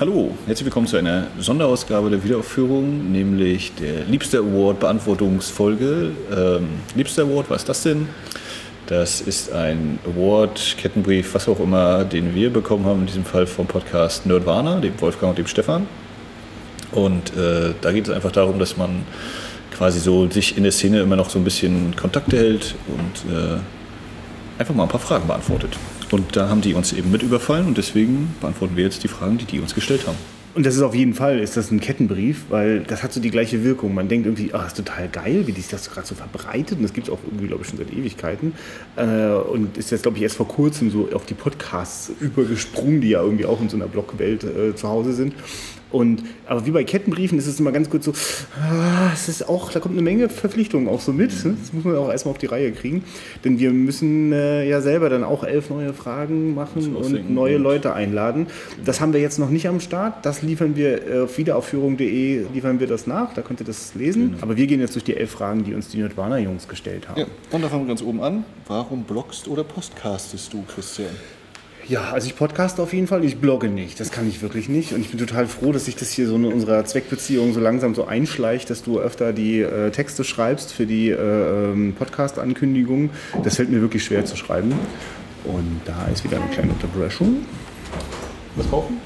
Hallo, 0.00 0.30
herzlich 0.46 0.64
willkommen 0.64 0.86
zu 0.86 0.96
einer 0.96 1.26
Sonderausgabe 1.40 2.08
der 2.08 2.22
Wiederaufführung, 2.22 3.10
nämlich 3.10 3.74
der 3.74 4.04
Liebster 4.04 4.38
Award 4.38 4.78
Beantwortungsfolge. 4.78 6.12
Ähm, 6.30 6.68
Liebster 6.94 7.24
Award, 7.24 7.50
was 7.50 7.62
ist 7.62 7.68
das 7.68 7.82
denn? 7.82 8.08
Das 8.86 9.20
ist 9.20 9.52
ein 9.52 9.98
Award, 10.06 10.76
Kettenbrief, 10.78 11.34
was 11.34 11.48
auch 11.48 11.58
immer, 11.58 12.04
den 12.04 12.32
wir 12.32 12.52
bekommen 12.52 12.86
haben, 12.86 13.00
in 13.00 13.06
diesem 13.06 13.24
Fall 13.24 13.48
vom 13.48 13.66
Podcast 13.66 14.24
Nerdwana, 14.24 14.78
dem 14.78 15.00
Wolfgang 15.00 15.30
und 15.30 15.38
dem 15.38 15.48
Stefan. 15.48 15.88
Und 16.92 17.36
äh, 17.36 17.74
da 17.80 17.90
geht 17.90 18.06
es 18.06 18.14
einfach 18.14 18.30
darum, 18.30 18.60
dass 18.60 18.76
man 18.76 19.02
quasi 19.76 19.98
so 19.98 20.30
sich 20.30 20.56
in 20.56 20.62
der 20.62 20.70
Szene 20.70 21.00
immer 21.00 21.16
noch 21.16 21.28
so 21.28 21.40
ein 21.40 21.44
bisschen 21.44 21.96
Kontakte 21.96 22.36
hält 22.36 22.76
und 22.86 23.34
äh, 23.34 23.58
einfach 24.60 24.76
mal 24.76 24.84
ein 24.84 24.88
paar 24.88 25.00
Fragen 25.00 25.26
beantwortet. 25.26 25.76
Und 26.10 26.36
da 26.36 26.48
haben 26.48 26.60
die 26.60 26.74
uns 26.74 26.92
eben 26.92 27.10
mit 27.10 27.22
überfallen 27.22 27.66
und 27.66 27.76
deswegen 27.76 28.34
beantworten 28.40 28.76
wir 28.76 28.84
jetzt 28.84 29.04
die 29.04 29.08
Fragen, 29.08 29.38
die 29.38 29.44
die 29.44 29.60
uns 29.60 29.74
gestellt 29.74 30.06
haben. 30.06 30.16
Und 30.54 30.66
das 30.66 30.74
ist 30.74 30.82
auf 30.82 30.94
jeden 30.94 31.14
Fall 31.14 31.38
ist 31.38 31.56
das 31.56 31.70
ein 31.70 31.78
Kettenbrief, 31.78 32.46
weil 32.48 32.80
das 32.80 33.02
hat 33.02 33.12
so 33.12 33.20
die 33.20 33.30
gleiche 33.30 33.62
Wirkung. 33.62 33.94
Man 33.94 34.08
denkt 34.08 34.26
irgendwie, 34.26 34.52
ach, 34.54 34.66
ist 34.66 34.76
total 34.76 35.08
geil, 35.08 35.46
wie 35.46 35.52
sich 35.52 35.68
das 35.68 35.88
gerade 35.88 36.06
so 36.06 36.16
verbreitet. 36.16 36.78
Und 36.78 36.82
das 36.82 36.92
gibt 36.92 37.06
es 37.06 37.12
auch 37.12 37.20
irgendwie, 37.24 37.46
glaube 37.46 37.62
ich, 37.62 37.68
schon 37.68 37.78
seit 37.78 37.92
Ewigkeiten. 37.92 38.54
Äh, 38.96 39.28
und 39.28 39.76
ist 39.76 39.92
jetzt, 39.92 40.02
glaube 40.02 40.16
ich, 40.16 40.22
erst 40.24 40.36
vor 40.36 40.48
kurzem 40.48 40.90
so 40.90 41.10
auf 41.12 41.26
die 41.26 41.34
Podcasts 41.34 42.10
übergesprungen, 42.18 43.00
die 43.00 43.10
ja 43.10 43.22
irgendwie 43.22 43.46
auch 43.46 43.60
in 43.60 43.68
so 43.68 43.76
einer 43.76 43.86
Blogwelt 43.86 44.42
äh, 44.42 44.74
zu 44.74 44.88
Hause 44.88 45.12
sind. 45.12 45.34
Und, 45.90 46.22
aber 46.46 46.66
wie 46.66 46.70
bei 46.70 46.84
Kettenbriefen 46.84 47.38
ist 47.38 47.46
es 47.46 47.58
immer 47.60 47.72
ganz 47.72 47.88
kurz 47.88 48.04
so, 48.04 48.12
ah, 48.60 49.10
es 49.12 49.28
ist 49.28 49.48
auch, 49.48 49.72
da 49.72 49.80
kommt 49.80 49.94
eine 49.94 50.02
Menge 50.02 50.28
Verpflichtungen 50.28 50.86
auch 50.86 51.00
so 51.00 51.12
mit. 51.12 51.30
Ne? 51.44 51.56
Das 51.58 51.72
muss 51.72 51.84
man 51.84 51.96
auch 51.96 52.10
erstmal 52.10 52.32
auf 52.32 52.38
die 52.38 52.46
Reihe 52.46 52.72
kriegen. 52.72 53.04
Denn 53.44 53.58
wir 53.58 53.70
müssen 53.70 54.32
äh, 54.32 54.68
ja 54.68 54.80
selber 54.82 55.08
dann 55.08 55.24
auch 55.24 55.44
elf 55.44 55.70
neue 55.70 55.94
Fragen 55.94 56.54
machen 56.54 56.94
und 56.94 57.30
neue 57.30 57.56
Leute 57.56 57.94
einladen. 57.94 58.48
Das 58.84 59.00
haben 59.00 59.12
wir 59.12 59.20
jetzt 59.20 59.38
noch 59.38 59.48
nicht 59.48 59.66
am 59.66 59.80
Start. 59.80 60.26
Das 60.26 60.42
liefern 60.42 60.76
wir 60.76 61.08
äh, 61.08 61.20
auf 61.20 61.38
wiederaufführung.de, 61.38 62.46
liefern 62.52 62.80
wir 62.80 62.86
das 62.86 63.06
nach. 63.06 63.32
Da 63.32 63.40
könnt 63.40 63.60
ihr 63.60 63.66
das 63.66 63.94
lesen. 63.94 64.32
Genau. 64.32 64.42
Aber 64.42 64.56
wir 64.56 64.66
gehen 64.66 64.80
jetzt 64.80 64.94
durch 64.94 65.04
die 65.04 65.16
elf 65.16 65.30
Fragen, 65.30 65.64
die 65.64 65.74
uns 65.74 65.88
die 65.88 65.98
Nerdwana-Jungs 65.98 66.68
gestellt 66.68 67.08
haben. 67.08 67.20
Ja, 67.20 67.26
und 67.50 67.62
da 67.62 67.68
fangen 67.68 67.84
wir 67.84 67.88
ganz 67.88 68.02
oben 68.02 68.20
an. 68.20 68.44
Warum 68.66 69.04
bloggst 69.04 69.48
oder 69.48 69.64
postcastest 69.64 70.52
du, 70.52 70.64
Christian? 70.64 71.10
Ja, 71.88 72.10
also 72.10 72.26
ich 72.26 72.36
podcaste 72.36 72.82
auf 72.82 72.92
jeden 72.92 73.06
Fall, 73.06 73.24
ich 73.24 73.38
blogge 73.38 73.70
nicht, 73.70 73.98
das 73.98 74.10
kann 74.10 74.28
ich 74.28 74.42
wirklich 74.42 74.68
nicht. 74.68 74.92
Und 74.92 75.00
ich 75.00 75.08
bin 75.08 75.18
total 75.18 75.46
froh, 75.46 75.72
dass 75.72 75.86
sich 75.86 75.96
das 75.96 76.10
hier 76.10 76.28
so 76.28 76.36
in 76.36 76.44
unserer 76.44 76.84
Zweckbeziehung 76.84 77.54
so 77.54 77.60
langsam 77.60 77.94
so 77.94 78.04
einschleicht, 78.04 78.68
dass 78.68 78.82
du 78.82 79.00
öfter 79.00 79.32
die 79.32 79.62
äh, 79.62 79.90
Texte 79.90 80.22
schreibst 80.22 80.74
für 80.74 80.84
die 80.84 81.08
äh, 81.08 81.14
ähm, 81.14 81.94
Podcast-Ankündigungen. 81.98 83.08
Das 83.42 83.56
fällt 83.56 83.70
mir 83.70 83.80
wirklich 83.80 84.04
schwer 84.04 84.26
zu 84.26 84.36
schreiben. 84.36 84.74
Und 85.44 85.80
da 85.86 86.08
ist 86.12 86.24
wieder 86.24 86.36
eine 86.36 86.50
kleine 86.50 86.72
Unterbrechung. 86.72 87.46
Was 88.56 88.68
kaufen? 88.68 88.98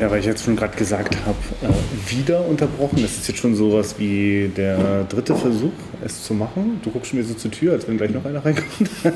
Ja, 0.00 0.10
weil 0.10 0.20
ich 0.20 0.24
jetzt 0.24 0.42
schon 0.42 0.56
gerade 0.56 0.74
gesagt 0.78 1.14
habe, 1.26 1.36
äh, 1.60 2.10
wieder 2.10 2.46
unterbrochen. 2.46 3.02
Das 3.02 3.18
ist 3.18 3.28
jetzt 3.28 3.38
schon 3.38 3.54
sowas 3.54 3.96
wie 3.98 4.50
der 4.56 5.04
dritte 5.04 5.34
Versuch, 5.34 5.74
es 6.02 6.24
zu 6.24 6.32
machen. 6.32 6.80
Du 6.82 6.90
guckst 6.90 7.12
mir 7.12 7.22
so 7.22 7.34
zur 7.34 7.50
Tür, 7.50 7.74
als 7.74 7.86
wenn 7.86 7.98
gleich 7.98 8.10
noch 8.10 8.24
einer 8.24 8.42
reinkommt. 8.42 8.88
äh, 9.04 9.12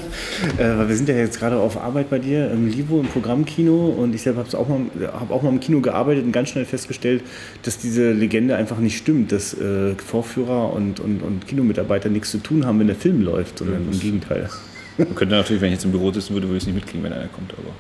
weil 0.59 0.87
wir 0.91 0.95
sind 0.95 1.09
ja 1.09 1.15
jetzt 1.15 1.39
gerade 1.39 1.57
auf 1.57 1.83
Arbeit 1.83 2.11
bei 2.11 2.19
dir 2.19 2.51
im 2.51 2.69
Livo, 2.69 3.01
im 3.01 3.07
Programmkino. 3.07 3.95
Und 3.99 4.15
ich 4.15 4.21
selber 4.21 4.45
habe 4.45 4.59
auch, 4.59 4.69
mal, 4.69 4.81
hab 5.07 5.31
auch 5.31 5.41
mal 5.41 5.49
im 5.49 5.61
Kino 5.61 5.81
gearbeitet 5.81 6.23
und 6.27 6.33
ganz 6.33 6.51
schnell 6.51 6.67
festgestellt, 6.67 7.23
dass 7.63 7.79
diese 7.79 8.13
Legende 8.13 8.55
einfach 8.57 8.79
nicht 8.79 8.99
stimmt, 8.99 9.33
dass 9.33 9.55
äh, 9.55 9.95
Vorführer 9.95 10.71
und, 10.75 11.01
und, 11.01 11.23
und 11.23 11.47
Kinomitarbeiter 11.47 12.11
nichts 12.11 12.31
zu 12.31 12.39
tun 12.39 12.67
haben, 12.67 12.79
wenn 12.79 12.89
der 12.89 12.97
Film 12.97 13.23
läuft, 13.23 13.61
sondern 13.61 13.89
im 13.91 13.99
Gegenteil. 13.99 14.51
Man 14.99 15.15
könnte 15.15 15.35
natürlich, 15.35 15.63
wenn 15.63 15.69
ich 15.69 15.77
jetzt 15.77 15.87
im 15.87 15.93
Büro 15.93 16.13
sitzen 16.13 16.35
würde, 16.35 16.47
würde 16.47 16.59
ich 16.59 16.65
es 16.65 16.67
nicht 16.67 16.77
mitkriegen, 16.77 17.03
wenn 17.05 17.15
einer 17.15 17.29
kommt. 17.29 17.55
Aber 17.55 17.71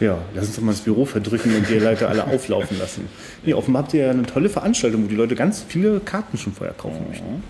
ja, 0.00 0.18
lass 0.34 0.46
uns 0.46 0.56
doch 0.56 0.62
mal 0.62 0.72
das 0.72 0.80
Büro 0.80 1.04
verdrücken 1.04 1.54
und 1.54 1.68
die 1.68 1.74
Leute 1.74 2.08
alle 2.08 2.24
auflaufen 2.26 2.78
lassen. 2.78 3.06
Nee, 3.44 3.52
offenbar 3.52 3.82
habt 3.82 3.92
ihr 3.92 4.04
ja 4.04 4.10
eine 4.10 4.22
tolle 4.22 4.48
Veranstaltung, 4.48 5.04
wo 5.04 5.08
die 5.08 5.14
Leute 5.14 5.34
ganz 5.34 5.62
viele 5.66 6.00
Karten 6.00 6.38
schon 6.38 6.54
vorher 6.54 6.74
kaufen 6.74 7.04
möchten. 7.08 7.42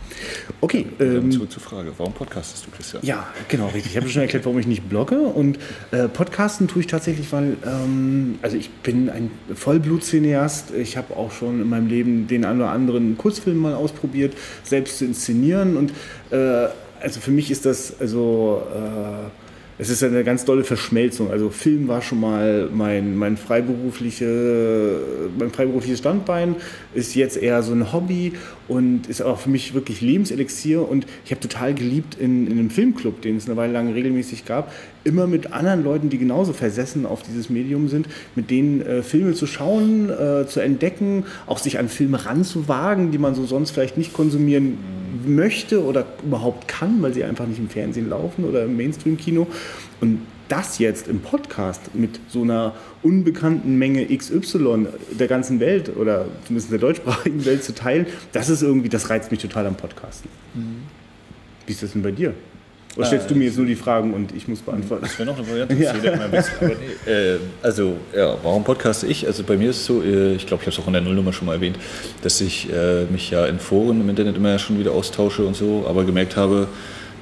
Okay. 0.61 0.87
Ähm, 0.99 1.31
zurück 1.31 1.53
zur 1.53 1.63
Frage, 1.63 1.93
warum 1.97 2.13
podcastest 2.13 2.67
du, 2.67 2.71
Christian? 2.73 3.05
Ja, 3.05 3.29
genau, 3.49 3.69
richtig. 3.69 3.93
Ich 3.93 3.97
habe 3.97 4.09
schon 4.09 4.23
erklärt, 4.23 4.45
warum 4.47 4.59
ich 4.59 4.67
nicht 4.67 4.89
blogge. 4.89 5.21
Und 5.21 5.61
äh, 5.93 6.09
podcasten 6.09 6.67
tue 6.67 6.81
ich 6.81 6.89
tatsächlich, 6.89 7.33
weil 7.33 7.57
ähm, 7.65 8.41
also 8.43 8.57
ich 8.57 8.71
bin 8.71 9.09
ein 9.11 9.31
Vollblut-Cineast. 9.55 10.75
Ich 10.75 10.97
habe 10.97 11.17
auch 11.17 11.31
schon 11.31 11.61
in 11.61 11.69
meinem 11.69 11.87
Leben 11.87 12.27
den 12.27 12.45
einen 12.45 12.61
oder 12.61 12.71
anderen 12.71 13.17
Kurzfilm 13.17 13.59
mal 13.59 13.75
ausprobiert, 13.75 14.35
selbst 14.65 14.99
zu 14.99 15.05
inszenieren. 15.05 15.77
Und 15.77 15.93
äh, 16.31 16.69
also 17.01 17.21
für 17.21 17.31
mich 17.31 17.53
ist 17.53 17.65
das 17.65 18.01
also... 18.01 18.63
Äh, 18.75 19.31
es 19.81 19.89
ist 19.89 20.03
eine 20.03 20.25
ganz 20.25 20.45
tolle 20.45 20.63
Verschmelzung. 20.63 21.31
Also 21.31 21.49
Film 21.49 21.89
war 21.89 22.03
schon 22.03 22.21
mal 22.21 22.69
mein, 22.71 23.17
mein, 23.17 23.39
freiberufliche, 23.39 25.01
mein 25.39 25.51
freiberufliches 25.51 26.01
Standbein, 26.01 26.57
ist 26.93 27.15
jetzt 27.15 27.39
eher 27.39 27.63
so 27.63 27.73
ein 27.73 27.91
Hobby 27.91 28.35
und 28.69 29.07
ist 29.07 29.23
auch 29.23 29.39
für 29.39 29.49
mich 29.49 29.73
wirklich 29.73 30.03
Lebenselixier. 30.03 30.87
Und 30.87 31.07
ich 31.25 31.31
habe 31.31 31.41
total 31.41 31.73
geliebt 31.73 32.15
in, 32.21 32.47
in 32.47 32.59
einem 32.59 32.69
Filmclub, 32.69 33.23
den 33.23 33.39
es 33.39 33.47
eine 33.47 33.57
Weile 33.57 33.73
lang 33.73 33.91
regelmäßig 33.91 34.45
gab, 34.45 34.71
immer 35.03 35.27
mit 35.27 35.55
anderen 35.55 35.83
Leuten, 35.83 36.11
die 36.11 36.19
genauso 36.19 36.53
versessen 36.53 37.07
auf 37.07 37.23
dieses 37.23 37.49
Medium 37.49 37.89
sind, 37.89 38.07
mit 38.35 38.51
denen 38.51 38.83
äh, 38.83 39.03
Filme 39.03 39.33
zu 39.33 39.47
schauen, 39.47 40.11
äh, 40.11 40.47
zu 40.47 40.61
entdecken, 40.61 41.25
auch 41.47 41.57
sich 41.57 41.79
an 41.79 41.89
Filme 41.89 42.27
ranzuwagen, 42.27 43.13
die 43.13 43.19
man 43.19 43.35
so 43.35 43.47
sonst 43.47 43.71
vielleicht 43.71 43.97
nicht 43.97 44.13
konsumieren 44.13 44.77
möchte 45.25 45.85
oder 45.85 46.07
überhaupt 46.23 46.69
kann, 46.69 47.01
weil 47.03 47.15
sie 47.15 47.25
einfach 47.25 47.47
nicht 47.47 47.59
im 47.59 47.69
Fernsehen 47.69 48.09
laufen 48.09 48.45
oder 48.45 48.65
im 48.65 48.77
Mainstream-Kino. 48.77 49.47
Und 50.01 50.21
das 50.49 50.79
jetzt 50.79 51.07
im 51.07 51.21
Podcast 51.21 51.95
mit 51.95 52.21
so 52.29 52.43
einer 52.43 52.75
unbekannten 53.03 53.79
Menge 53.79 54.07
XY 54.07 54.89
der 55.19 55.29
ganzen 55.29 55.61
Welt 55.61 55.97
oder 55.97 56.27
zumindest 56.45 56.73
der 56.73 56.79
deutschsprachigen 56.81 57.45
Welt 57.45 57.63
zu 57.63 57.75
teilen, 57.75 58.07
das 58.33 58.49
ist 58.49 58.63
irgendwie, 58.63 58.89
das 58.89 59.11
reizt 59.11 59.31
mich 59.31 59.41
total 59.41 59.67
am 59.67 59.77
Podcasten. 59.77 60.29
Mhm. 60.55 60.83
Wie 61.67 61.73
ist 61.73 61.83
das 61.83 61.93
denn 61.93 62.03
bei 62.03 62.11
dir? 62.11 62.35
Oder 62.97 63.07
stellst 63.07 63.31
du 63.31 63.37
mir 63.37 63.45
jetzt 63.45 63.57
nur 63.57 63.67
die 63.67 63.77
Fragen 63.77 64.13
und 64.13 64.35
ich 64.35 64.49
muss 64.49 64.61
beantworten? 64.61 65.05
Das 65.05 65.17
wäre 65.19 65.29
noch 65.31 65.39
eine 65.39 65.49
Variante. 65.49 65.75
ja. 65.75 65.95
nee, 65.95 67.11
äh, 67.11 67.37
also, 67.63 67.97
ja, 68.15 68.37
warum 68.43 68.65
podcaste 68.65 69.07
ich? 69.07 69.27
Also 69.27 69.45
bei 69.45 69.57
mir 69.57 69.71
ist 69.71 69.77
es 69.77 69.87
so, 69.87 70.03
äh, 70.03 70.35
ich 70.35 70.47
glaube, 70.47 70.63
ich 70.63 70.67
habe 70.67 70.77
es 70.77 70.83
auch 70.83 70.87
in 70.89 70.95
der 70.95 71.03
Nullnummer 71.03 71.33
schon 71.33 71.47
mal 71.47 71.55
erwähnt, 71.55 71.79
dass 72.23 72.41
ich 72.41 72.69
äh, 72.73 73.05
mich 73.05 73.31
ja 73.31 73.47
in 73.47 73.61
Foren 73.61 74.01
im 74.01 74.09
Internet 74.09 74.37
immer 74.37 74.59
schon 74.59 74.79
wieder 74.79 74.91
austausche 74.91 75.45
und 75.45 75.55
so, 75.55 75.87
aber 75.89 76.05
gemerkt 76.05 76.37
habe, 76.37 76.67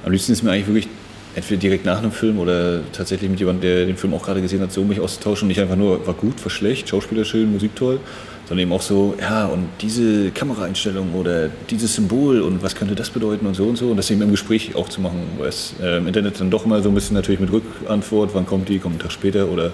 am 0.03 0.11
liebsten 0.11 0.31
ist 0.31 0.41
mir 0.41 0.51
eigentlich 0.51 0.67
wirklich 0.67 0.87
entweder 1.35 1.59
direkt 1.59 1.85
nach 1.85 1.99
einem 1.99 2.11
Film 2.11 2.39
oder 2.39 2.81
tatsächlich 2.91 3.29
mit 3.29 3.39
jemandem, 3.39 3.61
der 3.61 3.85
den 3.85 3.97
Film 3.97 4.13
auch 4.15 4.23
gerade 4.23 4.41
gesehen 4.41 4.61
hat, 4.61 4.71
so 4.71 4.83
mich 4.83 4.99
auszutauschen. 4.99 5.47
Nicht 5.47 5.59
einfach 5.59 5.75
nur, 5.75 6.05
war 6.07 6.15
gut, 6.15 6.43
war 6.43 6.49
schlecht, 6.49 6.89
Schauspieler 6.89 7.25
schön, 7.25 7.51
Musik 7.51 7.75
toll, 7.75 7.99
sondern 8.49 8.63
eben 8.63 8.73
auch 8.73 8.81
so, 8.81 9.13
ja, 9.21 9.45
und 9.45 9.69
diese 9.79 10.31
Kameraeinstellung 10.31 11.13
oder 11.13 11.49
dieses 11.69 11.93
Symbol 11.93 12.41
und 12.41 12.63
was 12.63 12.73
könnte 12.73 12.95
das 12.95 13.11
bedeuten 13.11 13.45
und 13.45 13.53
so 13.53 13.65
und 13.65 13.75
so. 13.75 13.91
Und 13.91 13.97
das 13.97 14.09
eben 14.09 14.23
im 14.23 14.31
Gespräch 14.31 14.75
auch 14.75 14.89
zu 14.89 15.01
machen, 15.01 15.21
weil 15.37 15.49
es 15.49 15.75
im 15.79 16.07
Internet 16.07 16.41
dann 16.41 16.49
doch 16.49 16.65
immer 16.65 16.81
so 16.81 16.89
ein 16.89 16.95
bisschen 16.95 17.13
natürlich 17.13 17.39
mit 17.39 17.51
Rückantwort, 17.51 18.31
wann 18.33 18.47
kommt 18.47 18.67
die, 18.67 18.79
kommt 18.79 18.95
ein 18.95 18.99
Tag 18.99 19.11
später 19.11 19.49
oder 19.49 19.71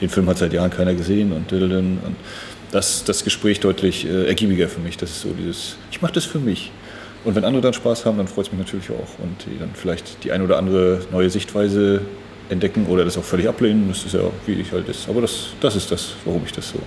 den 0.00 0.08
Film 0.08 0.26
hat 0.26 0.38
seit 0.38 0.54
Jahren 0.54 0.70
keiner 0.70 0.94
gesehen 0.94 1.32
und, 1.32 1.52
und 1.52 2.16
das, 2.72 3.04
das 3.04 3.24
Gespräch 3.24 3.60
deutlich 3.60 4.06
äh, 4.06 4.26
ergiebiger 4.26 4.68
für 4.68 4.80
mich. 4.80 4.96
Das 4.96 5.10
ist 5.10 5.20
so 5.20 5.28
dieses, 5.38 5.76
ich 5.90 6.00
mache 6.00 6.14
das 6.14 6.24
für 6.24 6.38
mich. 6.38 6.72
Und 7.24 7.34
wenn 7.34 7.44
andere 7.44 7.60
dann 7.60 7.74
Spaß 7.74 8.06
haben, 8.06 8.16
dann 8.16 8.26
freut 8.26 8.46
es 8.46 8.52
mich 8.52 8.60
natürlich 8.60 8.88
auch. 8.90 9.22
Und 9.22 9.44
die 9.44 9.58
dann 9.58 9.70
vielleicht 9.74 10.24
die 10.24 10.32
eine 10.32 10.44
oder 10.44 10.56
andere 10.56 11.02
neue 11.12 11.28
Sichtweise 11.28 12.00
entdecken 12.48 12.86
oder 12.86 13.04
das 13.04 13.18
auch 13.18 13.24
völlig 13.24 13.48
ablehnen. 13.48 13.84
Das 13.88 14.04
ist 14.04 14.14
ja, 14.14 14.20
wie 14.46 14.52
ich 14.54 14.72
halt 14.72 14.88
ist. 14.88 15.10
Aber 15.10 15.20
das, 15.20 15.48
das 15.60 15.76
ist 15.76 15.90
das, 15.90 16.14
warum 16.24 16.42
ich 16.46 16.52
das 16.52 16.70
so 16.70 16.78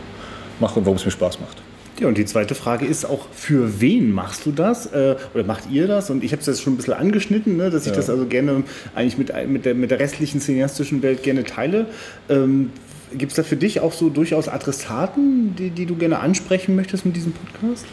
mache 0.61 0.79
und 0.79 0.85
warum 0.85 0.97
es 0.97 1.05
mir 1.05 1.11
Spaß 1.11 1.39
macht. 1.39 1.57
Ja, 1.99 2.07
und 2.07 2.17
die 2.17 2.25
zweite 2.25 2.53
Frage 2.53 2.85
ist 2.85 3.05
auch, 3.05 3.27
für 3.31 3.81
wen 3.81 4.11
machst 4.11 4.45
du 4.45 4.51
das 4.51 4.85
äh, 4.87 5.15
oder 5.33 5.43
macht 5.43 5.71
ihr 5.71 5.87
das? 5.87 6.11
Und 6.11 6.23
ich 6.23 6.31
habe 6.31 6.41
es 6.41 6.45
jetzt 6.45 6.61
schon 6.61 6.73
ein 6.73 6.77
bisschen 6.77 6.93
angeschnitten, 6.93 7.57
ne, 7.57 7.71
dass 7.71 7.83
ich 7.83 7.91
ja. 7.91 7.95
das 7.95 8.09
also 8.09 8.25
gerne 8.25 8.63
eigentlich 8.93 9.17
mit, 9.17 9.31
mit, 9.47 9.65
der, 9.65 9.73
mit 9.73 9.89
der 9.89 9.99
restlichen 9.99 10.39
cineastischen 10.39 11.01
Welt 11.01 11.23
gerne 11.23 11.43
teile. 11.43 11.87
Ähm, 12.29 12.71
Gibt 13.13 13.31
es 13.31 13.35
da 13.37 13.43
für 13.43 13.55
dich 13.55 13.79
auch 13.79 13.93
so 13.93 14.09
durchaus 14.09 14.47
Adressaten, 14.47 15.55
die, 15.55 15.69
die 15.71 15.85
du 15.85 15.95
gerne 15.95 16.19
ansprechen 16.19 16.75
möchtest 16.75 17.05
mit 17.05 17.15
diesem 17.15 17.31
Podcast? 17.31 17.85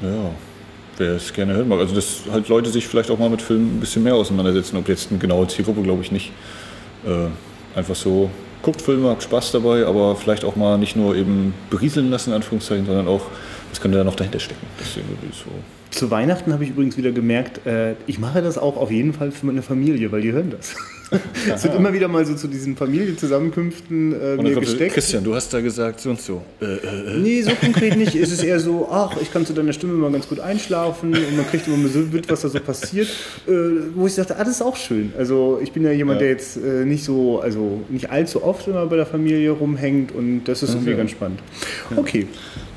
Ja, 0.00 0.30
wer 0.98 1.12
es 1.12 1.32
gerne 1.32 1.54
hören 1.54 1.68
mag. 1.68 1.78
Also, 1.78 1.94
dass 1.94 2.22
halt 2.32 2.48
Leute 2.48 2.70
sich 2.70 2.88
vielleicht 2.88 3.10
auch 3.10 3.18
mal 3.18 3.30
mit 3.30 3.42
Filmen 3.42 3.76
ein 3.76 3.80
bisschen 3.80 4.02
mehr 4.02 4.14
auseinandersetzen. 4.14 4.76
Ob 4.78 4.88
jetzt 4.88 5.10
eine 5.10 5.20
genaue 5.20 5.46
Zielgruppe, 5.46 5.82
glaube 5.82 6.02
ich 6.02 6.10
nicht. 6.10 6.32
Äh, 7.06 7.28
einfach 7.78 7.94
so 7.94 8.30
guckt 8.62 8.80
Filme, 8.80 9.08
habt 9.08 9.22
Spaß 9.22 9.52
dabei, 9.52 9.86
aber 9.86 10.16
vielleicht 10.16 10.44
auch 10.44 10.56
mal 10.56 10.78
nicht 10.78 10.96
nur 10.96 11.16
eben 11.16 11.54
berieseln 11.70 12.10
lassen, 12.10 12.30
in 12.30 12.36
Anführungszeichen, 12.36 12.86
sondern 12.86 13.08
auch, 13.08 13.22
was 13.70 13.80
könnte 13.80 13.98
da 13.98 14.04
noch 14.04 14.16
dahinter 14.16 14.40
stecken. 14.40 14.66
Deswegen 14.80 15.08
so. 15.32 15.50
Zu 15.90 16.10
Weihnachten 16.10 16.52
habe 16.52 16.64
ich 16.64 16.70
übrigens 16.70 16.96
wieder 16.96 17.12
gemerkt, 17.12 17.66
äh, 17.66 17.94
ich 18.06 18.18
mache 18.18 18.40
das 18.40 18.56
auch 18.56 18.76
auf 18.76 18.90
jeden 18.90 19.12
Fall 19.12 19.30
für 19.30 19.46
meine 19.46 19.62
Familie, 19.62 20.10
weil 20.12 20.22
die 20.22 20.32
hören 20.32 20.50
das. 20.50 20.74
es 21.54 21.64
wird 21.64 21.74
immer 21.74 21.92
wieder 21.92 22.08
mal 22.08 22.24
so 22.24 22.34
zu 22.34 22.48
diesen 22.48 22.76
Familienzusammenkünften 22.76 24.12
äh, 24.12 24.36
mir 24.36 24.54
gesteckt. 24.58 24.94
Christian, 24.94 25.24
du 25.24 25.34
hast 25.34 25.52
da 25.52 25.60
gesagt 25.60 26.00
so 26.00 26.10
und 26.10 26.20
so. 26.20 26.42
Äh, 26.60 26.64
äh, 26.64 26.76
äh. 26.76 27.18
Nee, 27.18 27.42
so 27.42 27.52
konkret 27.54 27.96
nicht. 27.96 28.14
Es 28.14 28.32
ist 28.32 28.42
eher 28.42 28.60
so, 28.60 28.88
ach, 28.90 29.16
ich 29.20 29.32
kann 29.32 29.44
zu 29.46 29.52
deiner 29.52 29.72
Stimme 29.72 29.94
mal 29.94 30.10
ganz 30.10 30.28
gut 30.28 30.40
einschlafen 30.40 31.14
und 31.14 31.36
man 31.36 31.46
kriegt 31.46 31.66
immer 31.66 31.88
so 31.88 32.00
mit, 32.00 32.28
was 32.30 32.42
da 32.42 32.48
so 32.48 32.60
passiert. 32.60 33.08
Äh, 33.46 33.52
wo 33.94 34.06
ich 34.06 34.14
dachte, 34.14 34.36
ah, 34.36 34.44
das 34.44 34.56
ist 34.56 34.62
auch 34.62 34.76
schön. 34.76 35.12
Also 35.18 35.60
ich 35.62 35.72
bin 35.72 35.84
ja 35.84 35.92
jemand, 35.92 36.20
ja. 36.20 36.26
der 36.26 36.30
jetzt 36.30 36.56
äh, 36.56 36.84
nicht 36.84 37.04
so, 37.04 37.40
also 37.40 37.82
nicht 37.88 38.10
allzu 38.10 38.42
oft 38.42 38.66
immer 38.68 38.86
bei 38.86 38.96
der 38.96 39.06
Familie 39.06 39.50
rumhängt 39.50 40.12
und 40.12 40.44
das 40.44 40.62
ist 40.62 40.74
irgendwie 40.74 40.94
ganz 40.94 41.10
spannend. 41.10 41.40
Okay. 41.96 42.26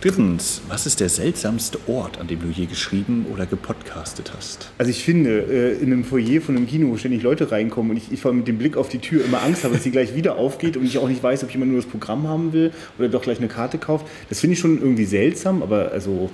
Drittens, 0.05 0.61
was 0.67 0.85
ist 0.85 0.99
der 0.99 1.09
seltsamste 1.09 1.79
Ort, 1.87 2.19
an 2.19 2.27
dem 2.27 2.39
du 2.39 2.49
je 2.49 2.67
geschrieben 2.67 3.25
oder 3.33 3.47
gepodcastet 3.47 4.33
hast? 4.37 4.69
Also 4.77 4.91
ich 4.91 5.03
finde, 5.03 5.39
äh, 5.49 5.81
in 5.81 5.91
einem 5.91 6.03
Foyer 6.03 6.41
von 6.41 6.55
einem 6.55 6.67
Kino, 6.67 6.89
wo 6.89 6.97
ständig 6.97 7.23
Leute 7.23 7.51
reinkommen 7.51 7.89
und 7.89 7.97
ich, 7.97 8.11
ich 8.11 8.21
vor 8.25 8.31
allem 8.31 8.39
mit 8.39 8.47
dem 8.47 8.57
Blick 8.57 8.75
auf 8.75 8.89
die 8.89 8.97
Tür 8.97 9.23
immer 9.23 9.43
Angst 9.43 9.63
habe, 9.63 9.75
dass 9.75 9.83
sie 9.83 9.91
gleich 9.91 10.15
wieder 10.15 10.37
aufgeht 10.37 10.77
und 10.77 10.83
ich 10.83 10.97
auch 10.97 11.07
nicht 11.07 11.21
weiß, 11.21 11.43
ob 11.43 11.51
jemand 11.51 11.71
nur 11.71 11.79
das 11.79 11.87
Programm 11.87 12.27
haben 12.27 12.53
will 12.53 12.71
oder 12.97 13.07
doch 13.07 13.21
gleich 13.21 13.37
eine 13.37 13.47
Karte 13.47 13.77
kauft. 13.77 14.07
Das 14.29 14.39
finde 14.39 14.55
ich 14.55 14.59
schon 14.59 14.79
irgendwie 14.79 15.05
seltsam, 15.05 15.61
aber 15.61 15.91
also... 15.91 16.31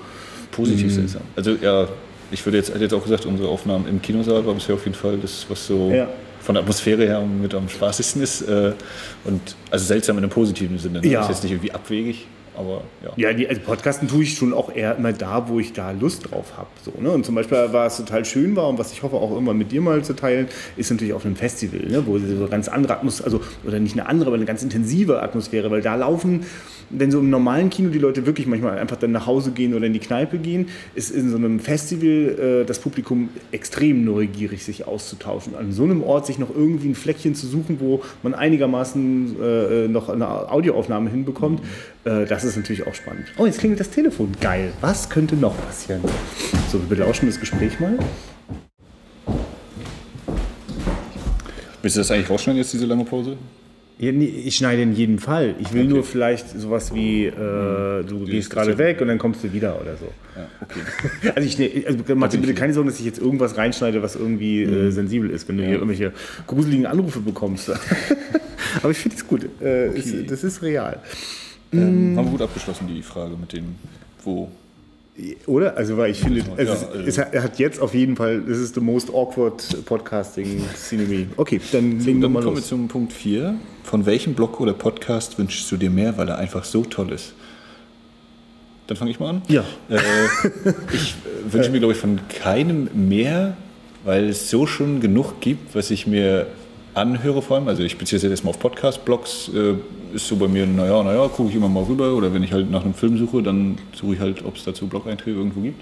Positiv 0.52 0.88
mh. 0.88 0.94
seltsam. 0.94 1.22
Also 1.36 1.52
ja, 1.62 1.90
ich 2.32 2.46
würde 2.46 2.60
jetzt, 2.60 2.70
hätte 2.70 2.80
jetzt 2.84 2.94
auch 2.94 3.04
gesagt, 3.04 3.26
unsere 3.26 3.50
Aufnahmen 3.50 3.90
im 3.90 4.02
Kinosaal 4.02 4.46
war 4.46 4.54
bisher 4.54 4.76
auf 4.76 4.86
jeden 4.86 4.96
Fall 4.96 5.18
das, 5.18 5.46
was 5.50 5.68
so... 5.68 5.92
Ja 5.92 6.08
von 6.42 6.56
der 6.56 6.64
Atmosphäre 6.64 7.06
her 7.06 7.22
mit 7.22 7.54
am 7.54 7.70
spaßigsten 7.70 8.20
ist. 8.20 8.42
Äh, 8.42 8.74
und 9.26 9.56
also 9.70 9.86
seltsam 9.86 10.18
in 10.18 10.24
einem 10.24 10.32
positiven 10.32 10.80
Sinne. 10.80 11.00
Ne? 11.00 11.08
Ja. 11.08 11.20
Das 11.20 11.30
ist 11.30 11.36
jetzt 11.36 11.44
nicht 11.44 11.52
irgendwie 11.52 11.72
abwegig. 11.72 12.26
Aber 12.56 12.82
ja. 13.04 13.12
Ja, 13.16 13.34
die, 13.34 13.48
also 13.48 13.62
Podcasten 13.62 14.08
tue 14.08 14.24
ich 14.24 14.36
schon 14.36 14.54
auch 14.54 14.74
eher 14.74 14.98
immer 14.98 15.14
da, 15.14 15.48
wo 15.48 15.60
ich 15.60 15.74
da 15.74 15.92
Lust 15.92 16.32
drauf 16.32 16.58
habe. 16.58 16.68
So, 16.84 16.94
ne? 17.02 17.12
Und 17.12 17.26
zum 17.26 17.36
Beispiel, 17.36 17.70
was 17.72 17.98
total 17.98 18.26
schön 18.26 18.56
war 18.56 18.68
und 18.68 18.78
was 18.78 18.92
ich 18.92 19.04
hoffe 19.04 19.16
auch 19.16 19.38
immer 19.38 19.54
mit 19.54 19.72
dir 19.72 19.82
mal 19.82 20.04
zu 20.04 20.16
teilen, 20.16 20.48
ist 20.76 20.92
natürlich 20.92 21.14
auf 21.14 21.26
einem 21.26 21.36
Festival, 21.36 21.82
ne? 21.88 22.06
wo 22.06 22.18
so 22.20 22.48
ganz 22.48 22.68
andere 22.68 22.94
Atmosphäre, 22.94 23.26
also 23.26 23.42
oder 23.66 23.80
nicht 23.80 23.94
eine 23.94 24.08
andere, 24.08 24.28
aber 24.28 24.36
eine 24.36 24.46
ganz 24.46 24.64
intensive 24.64 25.22
Atmosphäre, 25.22 25.72
weil 25.72 25.82
da 25.82 25.96
laufen 25.96 26.46
wenn 26.92 27.12
so 27.12 27.20
im 27.20 27.30
normalen 27.30 27.70
Kino 27.70 27.90
die 27.90 28.00
Leute 28.00 28.26
wirklich 28.26 28.48
manchmal 28.48 28.78
einfach 28.78 28.98
dann 28.98 29.12
nach 29.12 29.26
Hause 29.26 29.52
gehen 29.52 29.74
oder 29.74 29.86
in 29.88 29.94
die 29.94 30.00
Kneipe 30.00 30.38
gehen, 30.38 30.68
ist 30.96 31.12
in 31.12 31.30
so 31.30 31.38
einem 31.38 31.60
Festival 31.60 32.62
äh, 32.62 32.66
das 32.66 32.80
Publikum 32.80 33.30
extrem 33.52 34.04
neugierig, 34.04 34.64
sich 34.64 34.88
auszutauschen. 34.88 35.56
An 35.56 35.72
so 35.72 35.84
einem 35.84 36.04
Ort 36.04 36.26
sich 36.26 36.40
noch 36.40 36.50
irgendwie 36.54 36.90
ein 36.90 36.96
Fleckchen 36.96 37.36
zu 37.36 37.48
suchen, 37.48 37.80
wo 37.80 38.02
man 38.24 38.34
einigermaßen 38.34 39.36
äh, 39.42 39.88
noch 39.88 40.10
eine 40.10 40.52
Audioaufnahme 40.52 41.10
hinbekommt, 41.10 41.62
äh, 42.04 42.26
das 42.26 42.44
ist 42.44 42.56
natürlich 42.56 42.86
auch 42.88 42.96
spannend. 42.96 43.28
Oh, 43.38 43.46
jetzt 43.46 43.60
klingelt 43.60 43.80
das 43.80 43.90
Telefon. 43.90 44.32
Geil. 44.40 44.74
Was 44.82 45.10
könnte 45.10 45.36
noch 45.36 45.56
passieren? 45.66 46.02
So, 46.72 46.80
wir 46.80 46.88
belauschen 46.88 47.28
das 47.28 47.40
Gespräch 47.40 47.80
mal. 47.80 47.98
Willst 51.82 51.96
du 51.96 52.02
das 52.02 52.12
eigentlich 52.12 52.30
rausschneiden 52.30 52.58
jetzt, 52.62 52.74
diese 52.74 52.86
lange 52.86 53.06
Pause? 53.06 53.38
Ich 53.98 54.56
schneide 54.56 54.82
in 54.82 54.94
jedem 54.94 55.20
Fall. 55.20 55.54
Ich 55.60 55.74
will 55.74 55.84
okay. 55.84 55.94
nur 55.94 56.04
vielleicht 56.04 56.60
sowas 56.60 56.92
wie, 56.96 57.28
äh, 57.28 57.34
hm. 57.34 58.08
du 58.08 58.26
Die 58.26 58.32
gehst 58.32 58.50
gerade 58.50 58.80
weg 58.80 59.00
und 59.00 59.10
dann 59.10 59.20
kommst 59.20 59.44
du 59.44 59.54
wieder 59.54 59.80
oder 59.80 59.96
so. 59.96 60.08
Ja, 60.36 60.48
okay. 60.62 61.32
also 61.36 61.64
ich 61.64 61.88
also 61.88 62.16
mach 62.16 62.30
dir 62.30 62.40
bitte 62.40 62.56
keine 62.56 62.74
Sorgen, 62.74 62.90
dass 62.90 63.00
ich 63.00 63.06
jetzt 63.06 63.20
irgendwas 63.20 63.58
reinschneide, 63.58 64.02
was 64.02 64.16
irgendwie 64.16 64.66
mhm. 64.66 64.74
äh, 64.74 64.92
sensibel 64.92 65.30
ist, 65.30 65.48
wenn 65.48 65.58
du 65.58 65.64
ja. 65.64 65.70
hier 65.70 65.78
irgendwelche 65.78 66.14
gruseligen 66.48 66.88
Anrufe 66.88 67.20
bekommst. 67.20 67.72
Aber 68.82 68.90
ich 68.90 68.98
finde 68.98 69.18
es 69.18 69.28
gut. 69.28 69.44
Äh, 69.62 69.90
okay. 69.90 70.00
ist, 70.00 70.32
das 70.32 70.44
ist 70.44 70.64
real. 70.64 71.00
Ähm, 71.74 72.18
haben 72.18 72.26
wir 72.26 72.32
gut 72.32 72.42
abgeschlossen, 72.42 72.88
die 72.88 73.02
Frage 73.02 73.36
mit 73.38 73.54
dem, 73.54 73.76
wo 74.24 74.50
oder? 75.46 75.76
Also, 75.76 75.98
weil 75.98 76.12
ich 76.12 76.20
finde, 76.20 76.40
ja, 76.40 76.46
es, 76.58 76.70
ist, 76.70 76.90
also 76.90 77.22
es, 77.32 77.44
hat 77.44 77.60
jetzt 77.60 77.82
auf 77.82 77.94
jeden 77.94 78.16
Fall, 78.16 78.42
this 78.42 78.58
is 78.58 78.74
the 78.74 78.80
most 78.80 79.10
awkward 79.10 79.64
podcasting 79.86 80.62
scenery. 80.76 81.28
Okay, 81.38 81.60
dann 81.72 82.00
legen 82.00 82.22
so, 82.22 82.28
wir 82.28 82.30
mal 82.30 82.44
kommen 82.44 82.56
los. 82.56 82.64
wir 82.64 82.70
zum 82.70 82.88
Punkt 82.88 83.14
4. 83.14 83.56
Von 83.84 84.06
welchem 84.06 84.34
Blog 84.34 84.60
oder 84.60 84.74
Podcast 84.74 85.38
wünschst 85.38 85.72
du 85.72 85.78
dir 85.78 85.90
mehr, 85.90 86.18
weil 86.18 86.30
er 86.30 86.38
einfach 86.38 86.64
so 86.64 86.84
toll 86.84 87.12
ist? 87.12 87.34
Dann 88.88 88.98
fange 88.98 89.12
ich 89.12 89.20
mal 89.20 89.30
an. 89.30 89.42
Ja. 89.48 89.64
Äh, 89.90 90.02
ich 90.94 91.16
wünsche 91.46 91.70
mir, 91.72 91.80
glaube 91.80 91.94
ich, 91.94 92.00
von 92.00 92.20
keinem 92.30 92.90
mehr, 92.94 93.58
weil 94.04 94.30
es 94.30 94.50
so 94.50 94.66
schon 94.66 95.02
genug 95.02 95.40
gibt, 95.42 95.76
was 95.76 95.92
ich 95.92 96.08
mir 96.08 96.48
anhöre 96.94 97.42
vor 97.42 97.58
allem. 97.58 97.68
Also 97.68 97.84
ich 97.84 97.98
beziehe 97.98 98.18
es 98.18 98.24
jetzt 98.24 98.44
mal 98.44 98.50
auf 98.50 98.60
Podcast-Blogs. 98.60 99.52
Äh, 99.54 99.76
ist 100.14 100.28
so 100.28 100.36
bei 100.36 100.48
mir, 100.48 100.66
naja, 100.66 101.04
naja, 101.04 101.28
gucke 101.28 101.50
ich 101.50 101.56
immer 101.56 101.70
mal 101.70 101.84
rüber. 101.84 102.14
Oder 102.14 102.34
wenn 102.34 102.44
ich 102.44 102.54
halt 102.54 102.70
nach 102.70 102.84
einem 102.84 102.94
Film 102.94 103.18
suche, 103.18 103.42
dann 103.42 103.78
suche 103.94 104.16
ich 104.16 104.20
halt, 104.20 104.46
ob 104.46 104.58
es 104.58 104.64
dazu 104.64 104.88
Blog-Einträge 104.88 105.38
irgendwo 105.38 105.62
gibt. 105.62 105.82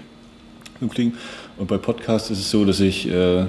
Und 0.80 1.68
bei 1.68 1.76
Podcasts 1.76 2.30
ist 2.30 2.38
es 2.38 2.50
so, 2.50 2.64
dass 2.64 2.80
ich 2.80 3.06
äh, 3.10 3.44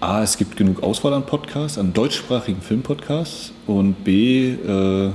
A, 0.00 0.22
es 0.22 0.38
gibt 0.38 0.56
genug 0.56 0.82
Auswahl 0.82 1.12
an 1.12 1.26
Podcasts, 1.26 1.78
an 1.78 1.92
deutschsprachigen 1.92 2.62
Filmpodcasts 2.62 3.52
und 3.66 4.02
B, 4.04 4.50
äh, 4.50 5.10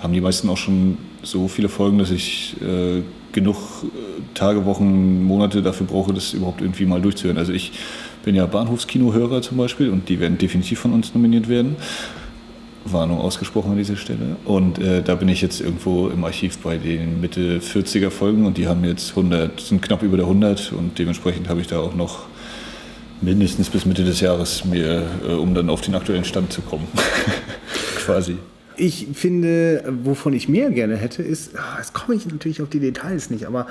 haben 0.00 0.12
die 0.12 0.20
meisten 0.20 0.48
auch 0.48 0.56
schon 0.56 0.96
so 1.22 1.48
viele 1.48 1.68
Folgen, 1.68 1.98
dass 1.98 2.10
ich 2.10 2.56
äh, 2.62 3.02
genug 3.32 3.56
äh, 3.84 3.88
Tage, 4.34 4.64
Wochen, 4.64 5.22
Monate 5.22 5.62
dafür 5.62 5.86
brauche, 5.86 6.12
das 6.12 6.32
überhaupt 6.32 6.60
irgendwie 6.60 6.86
mal 6.86 7.00
durchzuhören. 7.00 7.38
Also 7.38 7.52
ich 7.52 7.72
bin 8.24 8.34
ja 8.34 8.46
Bahnhofskinohörer 8.46 9.42
zum 9.42 9.56
Beispiel 9.56 9.90
und 9.90 10.08
die 10.08 10.20
werden 10.20 10.38
definitiv 10.38 10.80
von 10.80 10.92
uns 10.92 11.14
nominiert 11.14 11.48
werden. 11.48 11.76
Warnung 12.84 13.20
ausgesprochen 13.20 13.72
an 13.72 13.78
dieser 13.78 13.96
Stelle. 13.96 14.36
Und 14.44 14.78
äh, 14.78 15.02
da 15.02 15.14
bin 15.14 15.28
ich 15.28 15.42
jetzt 15.42 15.60
irgendwo 15.60 16.08
im 16.08 16.24
Archiv 16.24 16.58
bei 16.58 16.78
den 16.78 17.20
Mitte 17.20 17.60
40er 17.60 18.10
Folgen 18.10 18.46
und 18.46 18.56
die 18.56 18.66
haben 18.66 18.84
jetzt 18.84 19.10
100, 19.10 19.60
sind 19.60 19.82
knapp 19.82 20.02
über 20.02 20.16
der 20.16 20.26
100 20.26 20.72
und 20.72 20.98
dementsprechend 20.98 21.48
habe 21.48 21.60
ich 21.60 21.66
da 21.66 21.78
auch 21.78 21.94
noch 21.94 22.26
mindestens 23.20 23.68
bis 23.68 23.84
Mitte 23.84 24.04
des 24.04 24.20
Jahres 24.20 24.64
mir, 24.64 25.02
äh, 25.26 25.32
um 25.32 25.54
dann 25.54 25.68
auf 25.68 25.80
den 25.80 25.94
aktuellen 25.94 26.24
Stand 26.24 26.52
zu 26.52 26.62
kommen. 26.62 26.88
Quasi. 27.96 28.36
Ich 28.76 29.08
finde, 29.12 29.84
wovon 30.04 30.32
ich 30.32 30.48
mehr 30.48 30.70
gerne 30.70 30.96
hätte, 30.96 31.22
ist, 31.22 31.54
ah, 31.56 31.76
jetzt 31.78 31.92
komme 31.92 32.16
ich 32.16 32.26
natürlich 32.26 32.62
auf 32.62 32.70
die 32.70 32.80
Details 32.80 33.28
nicht, 33.28 33.44
aber 33.44 33.66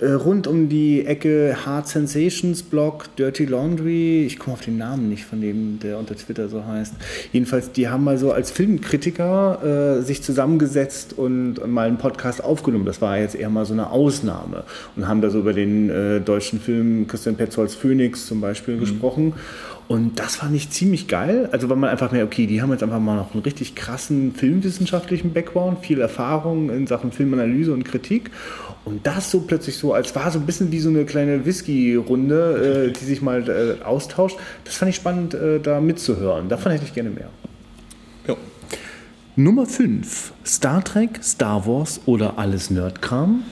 äh, 0.00 0.12
rund 0.12 0.46
um 0.46 0.68
die 0.68 1.06
Ecke 1.06 1.56
Hard 1.64 1.88
Sensations 1.88 2.62
Blog, 2.62 3.14
Dirty 3.16 3.46
Laundry, 3.46 4.24
ich 4.26 4.38
komme 4.38 4.54
auf 4.54 4.60
den 4.60 4.76
Namen 4.76 5.08
nicht 5.08 5.24
von 5.24 5.40
dem, 5.40 5.78
der 5.80 5.98
unter 5.98 6.14
Twitter 6.14 6.48
so 6.48 6.64
heißt. 6.66 6.94
Jedenfalls, 7.32 7.72
die 7.72 7.88
haben 7.88 8.04
mal 8.04 8.18
so 8.18 8.32
als 8.32 8.50
Filmkritiker 8.50 9.98
äh, 9.98 10.02
sich 10.02 10.22
zusammengesetzt 10.22 11.14
und, 11.16 11.58
und, 11.58 11.70
mal 11.70 11.86
einen 11.86 11.98
Podcast 11.98 12.44
aufgenommen. 12.44 12.84
Das 12.84 13.00
war 13.00 13.18
jetzt 13.18 13.34
eher 13.34 13.48
mal 13.48 13.64
so 13.64 13.72
eine 13.72 13.90
Ausnahme 13.90 14.64
und 14.96 15.08
haben 15.08 15.20
da 15.20 15.30
so 15.30 15.38
über 15.38 15.52
den 15.52 15.88
äh, 15.88 16.20
deutschen 16.20 16.60
Film 16.60 17.06
Christian 17.06 17.36
Petzolds 17.36 17.74
Phoenix 17.74 18.26
zum 18.26 18.40
Beispiel 18.40 18.76
mhm. 18.76 18.80
gesprochen. 18.80 19.34
Und 19.88 20.18
das 20.18 20.36
fand 20.36 20.54
ich 20.56 20.70
ziemlich 20.70 21.06
geil. 21.06 21.48
Also, 21.52 21.68
weil 21.68 21.76
man 21.76 21.90
einfach 21.90 22.10
mehr, 22.10 22.24
okay, 22.24 22.46
die 22.46 22.60
haben 22.60 22.72
jetzt 22.72 22.82
einfach 22.82 22.98
mal 22.98 23.16
noch 23.16 23.32
einen 23.32 23.42
richtig 23.44 23.76
krassen 23.76 24.34
filmwissenschaftlichen 24.34 25.32
Background, 25.32 25.84
viel 25.84 26.00
Erfahrung 26.00 26.70
in 26.70 26.86
Sachen 26.86 27.12
Filmanalyse 27.12 27.72
und 27.72 27.84
Kritik. 27.84 28.30
Und 28.86 29.04
das 29.04 29.32
so 29.32 29.40
plötzlich 29.40 29.76
so, 29.76 29.94
als 29.94 30.14
war 30.14 30.30
so 30.30 30.38
ein 30.38 30.46
bisschen 30.46 30.70
wie 30.70 30.78
so 30.78 30.88
eine 30.88 31.04
kleine 31.04 31.44
Whisky-Runde, 31.44 32.86
äh, 32.86 32.92
die 32.92 33.04
sich 33.04 33.20
mal 33.20 33.42
äh, 33.48 33.84
austauscht. 33.84 34.36
Das 34.64 34.76
fand 34.76 34.90
ich 34.90 34.96
spannend, 34.96 35.34
äh, 35.34 35.58
da 35.58 35.80
mitzuhören. 35.80 36.48
Davon 36.48 36.70
hätte 36.70 36.84
ich 36.84 36.94
gerne 36.94 37.10
mehr. 37.10 37.28
Ja. 38.28 38.36
Nummer 39.34 39.66
5. 39.66 40.32
Star 40.46 40.84
Trek, 40.84 41.18
Star 41.20 41.66
Wars 41.66 42.00
oder 42.06 42.38
alles 42.38 42.70
Nerdkram? 42.70 43.42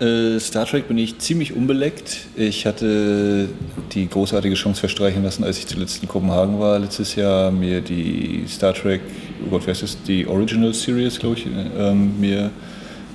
Äh, 0.00 0.38
Star 0.38 0.66
Trek 0.66 0.86
bin 0.86 0.98
ich 0.98 1.18
ziemlich 1.18 1.56
unbeleckt. 1.56 2.26
Ich 2.36 2.66
hatte 2.66 3.48
die 3.94 4.06
großartige 4.06 4.54
Chance 4.54 4.80
verstreichen 4.80 5.24
lassen, 5.24 5.44
als 5.44 5.56
ich 5.58 5.66
zuletzt 5.66 6.02
in 6.02 6.10
Kopenhagen 6.10 6.60
war 6.60 6.78
letztes 6.78 7.14
Jahr, 7.14 7.50
mir 7.50 7.80
die 7.80 8.44
Star 8.46 8.74
Trek, 8.74 9.00
oh 9.46 9.48
Gott, 9.48 9.62
wer 9.64 9.72
ist 9.72 9.82
das, 9.82 10.02
die 10.02 10.26
Original 10.26 10.74
Series, 10.74 11.18
glaube 11.18 11.36
ich, 11.38 11.46
ähm, 11.46 12.20
mir 12.20 12.50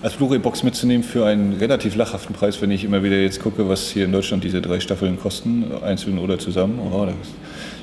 als 0.04 0.16
Blu-ray-Box 0.16 0.64
mitzunehmen 0.64 1.02
für 1.02 1.26
einen 1.26 1.54
relativ 1.54 1.96
lachhaften 1.96 2.36
Preis, 2.36 2.62
wenn 2.62 2.72
ich 2.72 2.84
immer 2.84 3.04
wieder 3.04 3.16
jetzt 3.16 3.42
gucke, 3.42 3.70
was 3.70 3.90
hier 3.90 4.04
in 4.04 4.12
Deutschland 4.12 4.44
diese 4.44 4.62
drei 4.62 4.82
Staffeln 4.82 5.18
kosten, 5.18 5.64
einzeln 5.82 6.20
oder 6.20 6.38
zusammen. 6.38 6.78
Oh, 6.80 7.08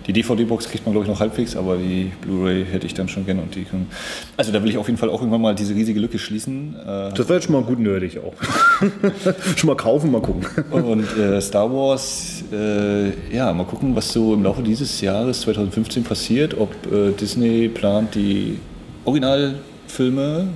die 0.07 0.13
DVD-Box 0.13 0.69
kriegt 0.69 0.85
man, 0.85 0.93
glaube 0.93 1.07
ich, 1.07 1.11
noch 1.11 1.19
halbwegs, 1.19 1.57
aber 1.57 1.79
die 1.79 2.13
Blu-ray 2.21 2.67
hätte 2.67 2.87
ich 2.87 2.93
dann 2.93 3.09
schon 3.09 3.25
gerne. 3.25 3.41
Und 3.41 3.55
die 3.55 3.65
können, 3.65 3.89
also 4.37 4.53
da 4.53 4.63
will 4.63 4.69
ich 4.69 4.77
auf 4.77 4.87
jeden 4.87 4.99
Fall 4.99 5.09
auch 5.09 5.21
irgendwann 5.21 5.41
mal 5.41 5.55
diese 5.55 5.75
riesige 5.75 5.99
Lücke 5.99 6.19
schließen. 6.19 6.77
Äh, 6.79 6.85
das 7.15 7.21
wäre 7.21 7.35
jetzt 7.35 7.45
schon 7.45 7.55
mal 7.55 7.63
gut 7.63 7.79
nerdig 7.79 8.19
auch. 8.19 8.35
schon 9.57 9.69
mal 9.69 9.77
kaufen, 9.77 10.11
mal 10.11 10.21
gucken. 10.21 10.45
und 10.73 11.17
äh, 11.17 11.41
Star 11.41 11.73
Wars, 11.73 12.45
äh, 12.53 13.35
ja, 13.35 13.51
mal 13.55 13.65
gucken, 13.65 13.97
was 13.97 14.13
so 14.13 14.35
im 14.35 14.43
Laufe 14.43 14.63
dieses 14.63 15.01
Jahres 15.01 15.41
2015 15.41 16.05
passiert, 16.05 16.55
ob 16.59 16.71
äh, 16.93 17.13
Disney 17.13 17.69
plant, 17.69 18.15
die 18.15 18.59
Originalfilme 19.07 20.49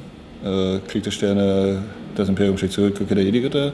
Krieg 0.87 1.03
der 1.03 1.11
Sterne, 1.11 1.83
das 2.15 2.29
Imperium 2.29 2.59
schlägt 2.59 2.75
zurück, 2.75 3.01
Rückkehr 3.01 3.17
der 3.17 3.25
Jedi-Ritter, 3.25 3.73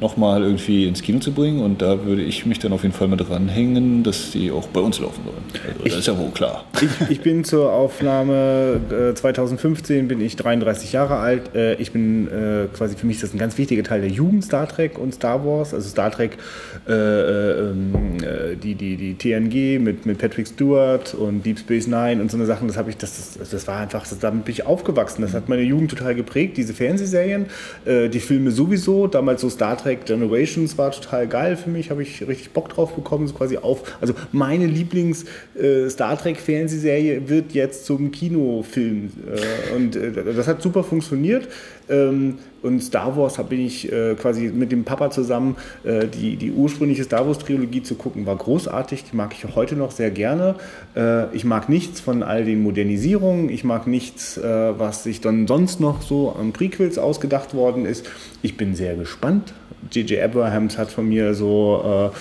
nochmal 0.00 0.42
irgendwie 0.42 0.86
ins 0.86 1.02
Kino 1.02 1.18
zu 1.18 1.32
bringen. 1.32 1.60
Und 1.60 1.82
da 1.82 2.04
würde 2.04 2.22
ich 2.22 2.46
mich 2.46 2.58
dann 2.58 2.72
auf 2.72 2.82
jeden 2.82 2.94
Fall 2.94 3.08
mit 3.08 3.20
dranhängen, 3.20 4.02
dass 4.02 4.30
die 4.32 4.50
auch 4.50 4.66
bei 4.68 4.80
uns 4.80 4.98
laufen 4.98 5.22
sollen. 5.24 5.44
Also, 5.68 5.84
ich, 5.84 5.90
das 5.92 6.00
ist 6.00 6.06
ja 6.06 6.18
wohl 6.18 6.30
klar. 6.30 6.64
Ich, 6.80 7.10
ich 7.10 7.20
bin 7.20 7.44
zur 7.44 7.72
Aufnahme 7.72 8.80
äh, 9.10 9.14
2015, 9.14 10.08
bin 10.08 10.20
ich 10.20 10.36
33 10.36 10.92
Jahre 10.92 11.16
alt. 11.16 11.54
Äh, 11.54 11.74
ich 11.74 11.92
bin 11.92 12.28
äh, 12.28 12.66
quasi, 12.74 12.96
für 12.96 13.06
mich 13.06 13.16
ist 13.16 13.24
das 13.24 13.34
ein 13.34 13.38
ganz 13.38 13.58
wichtiger 13.58 13.82
Teil 13.82 14.00
der 14.00 14.10
Jugend 14.10 14.44
Star 14.44 14.66
Trek 14.66 14.98
und 14.98 15.14
Star 15.14 15.44
Wars. 15.44 15.74
Also 15.74 15.88
Star 15.88 16.10
Trek, 16.10 16.38
äh, 16.88 16.92
äh, 16.92 17.70
ähm, 17.70 17.92
äh, 18.22 18.56
die, 18.56 18.74
die, 18.74 18.96
die 18.96 19.14
TNG 19.14 19.82
mit, 19.82 20.06
mit 20.06 20.18
Patrick 20.18 20.46
Stewart 20.46 21.14
und 21.14 21.44
Deep 21.44 21.58
Space 21.58 21.86
Nine 21.86 22.22
und 22.22 22.30
so 22.30 22.36
eine 22.36 22.46
Sachen, 22.46 22.68
das 22.68 22.76
habe 22.76 22.90
ich, 22.90 22.96
das, 22.96 23.36
das, 23.38 23.50
das 23.50 23.66
war 23.66 23.80
einfach, 23.80 24.06
das, 24.06 24.18
damit 24.18 24.44
bin 24.46 24.52
ich 24.52 24.66
aufgewachsen. 24.66 25.22
Das 25.22 25.34
hat 25.34 25.48
meine 25.48 25.62
Jugend 25.62 25.90
total 25.90 26.14
geprägt, 26.14 26.56
diese 26.56 26.74
Fernsehserien, 26.74 27.46
die 27.86 28.20
Filme 28.20 28.50
sowieso. 28.50 29.06
Damals 29.06 29.40
so 29.40 29.50
Star 29.50 29.76
Trek 29.76 29.89
Generations 29.96 30.78
war 30.78 30.90
total 30.90 31.26
geil 31.26 31.56
für 31.56 31.70
mich, 31.70 31.90
habe 31.90 32.02
ich 32.02 32.26
richtig 32.26 32.50
Bock 32.50 32.68
drauf 32.68 32.94
bekommen, 32.94 33.26
so 33.28 33.34
quasi 33.34 33.56
auf. 33.56 33.96
Also 34.00 34.14
meine 34.32 34.66
Lieblings 34.66 35.24
Star 35.88 36.18
Trek 36.18 36.38
Fernsehserie 36.38 37.28
wird 37.28 37.52
jetzt 37.52 37.84
zum 37.84 38.10
Kinofilm 38.10 39.10
und 39.76 39.98
das 40.36 40.48
hat 40.48 40.62
super 40.62 40.82
funktioniert. 40.82 41.48
Ähm, 41.90 42.38
und 42.62 42.82
Star 42.82 43.16
Wars 43.16 43.40
bin 43.48 43.60
ich 43.60 43.90
äh, 43.90 44.14
quasi 44.14 44.48
mit 44.48 44.70
dem 44.70 44.84
Papa 44.84 45.10
zusammen, 45.10 45.56
äh, 45.82 46.06
die, 46.06 46.36
die 46.36 46.52
ursprüngliche 46.52 47.04
Star 47.04 47.26
Wars-Trilogie 47.26 47.82
zu 47.82 47.94
gucken, 47.94 48.26
war 48.26 48.36
großartig. 48.36 49.04
Die 49.10 49.16
mag 49.16 49.34
ich 49.34 49.56
heute 49.56 49.76
noch 49.76 49.90
sehr 49.90 50.10
gerne. 50.10 50.56
Äh, 50.94 51.34
ich 51.34 51.44
mag 51.44 51.68
nichts 51.68 52.00
von 52.00 52.22
all 52.22 52.44
den 52.44 52.62
Modernisierungen. 52.62 53.48
Ich 53.48 53.64
mag 53.64 53.86
nichts, 53.86 54.38
was 54.40 55.04
sich 55.04 55.20
dann 55.20 55.46
sonst 55.46 55.80
noch 55.80 56.02
so 56.02 56.30
an 56.32 56.52
Prequels 56.52 56.98
ausgedacht 56.98 57.54
worden 57.54 57.86
ist. 57.86 58.08
Ich 58.42 58.56
bin 58.56 58.74
sehr 58.74 58.94
gespannt. 58.94 59.52
J.J. 59.92 60.22
Abrahams 60.22 60.78
hat 60.78 60.90
von 60.90 61.08
mir 61.08 61.34
so 61.34 62.12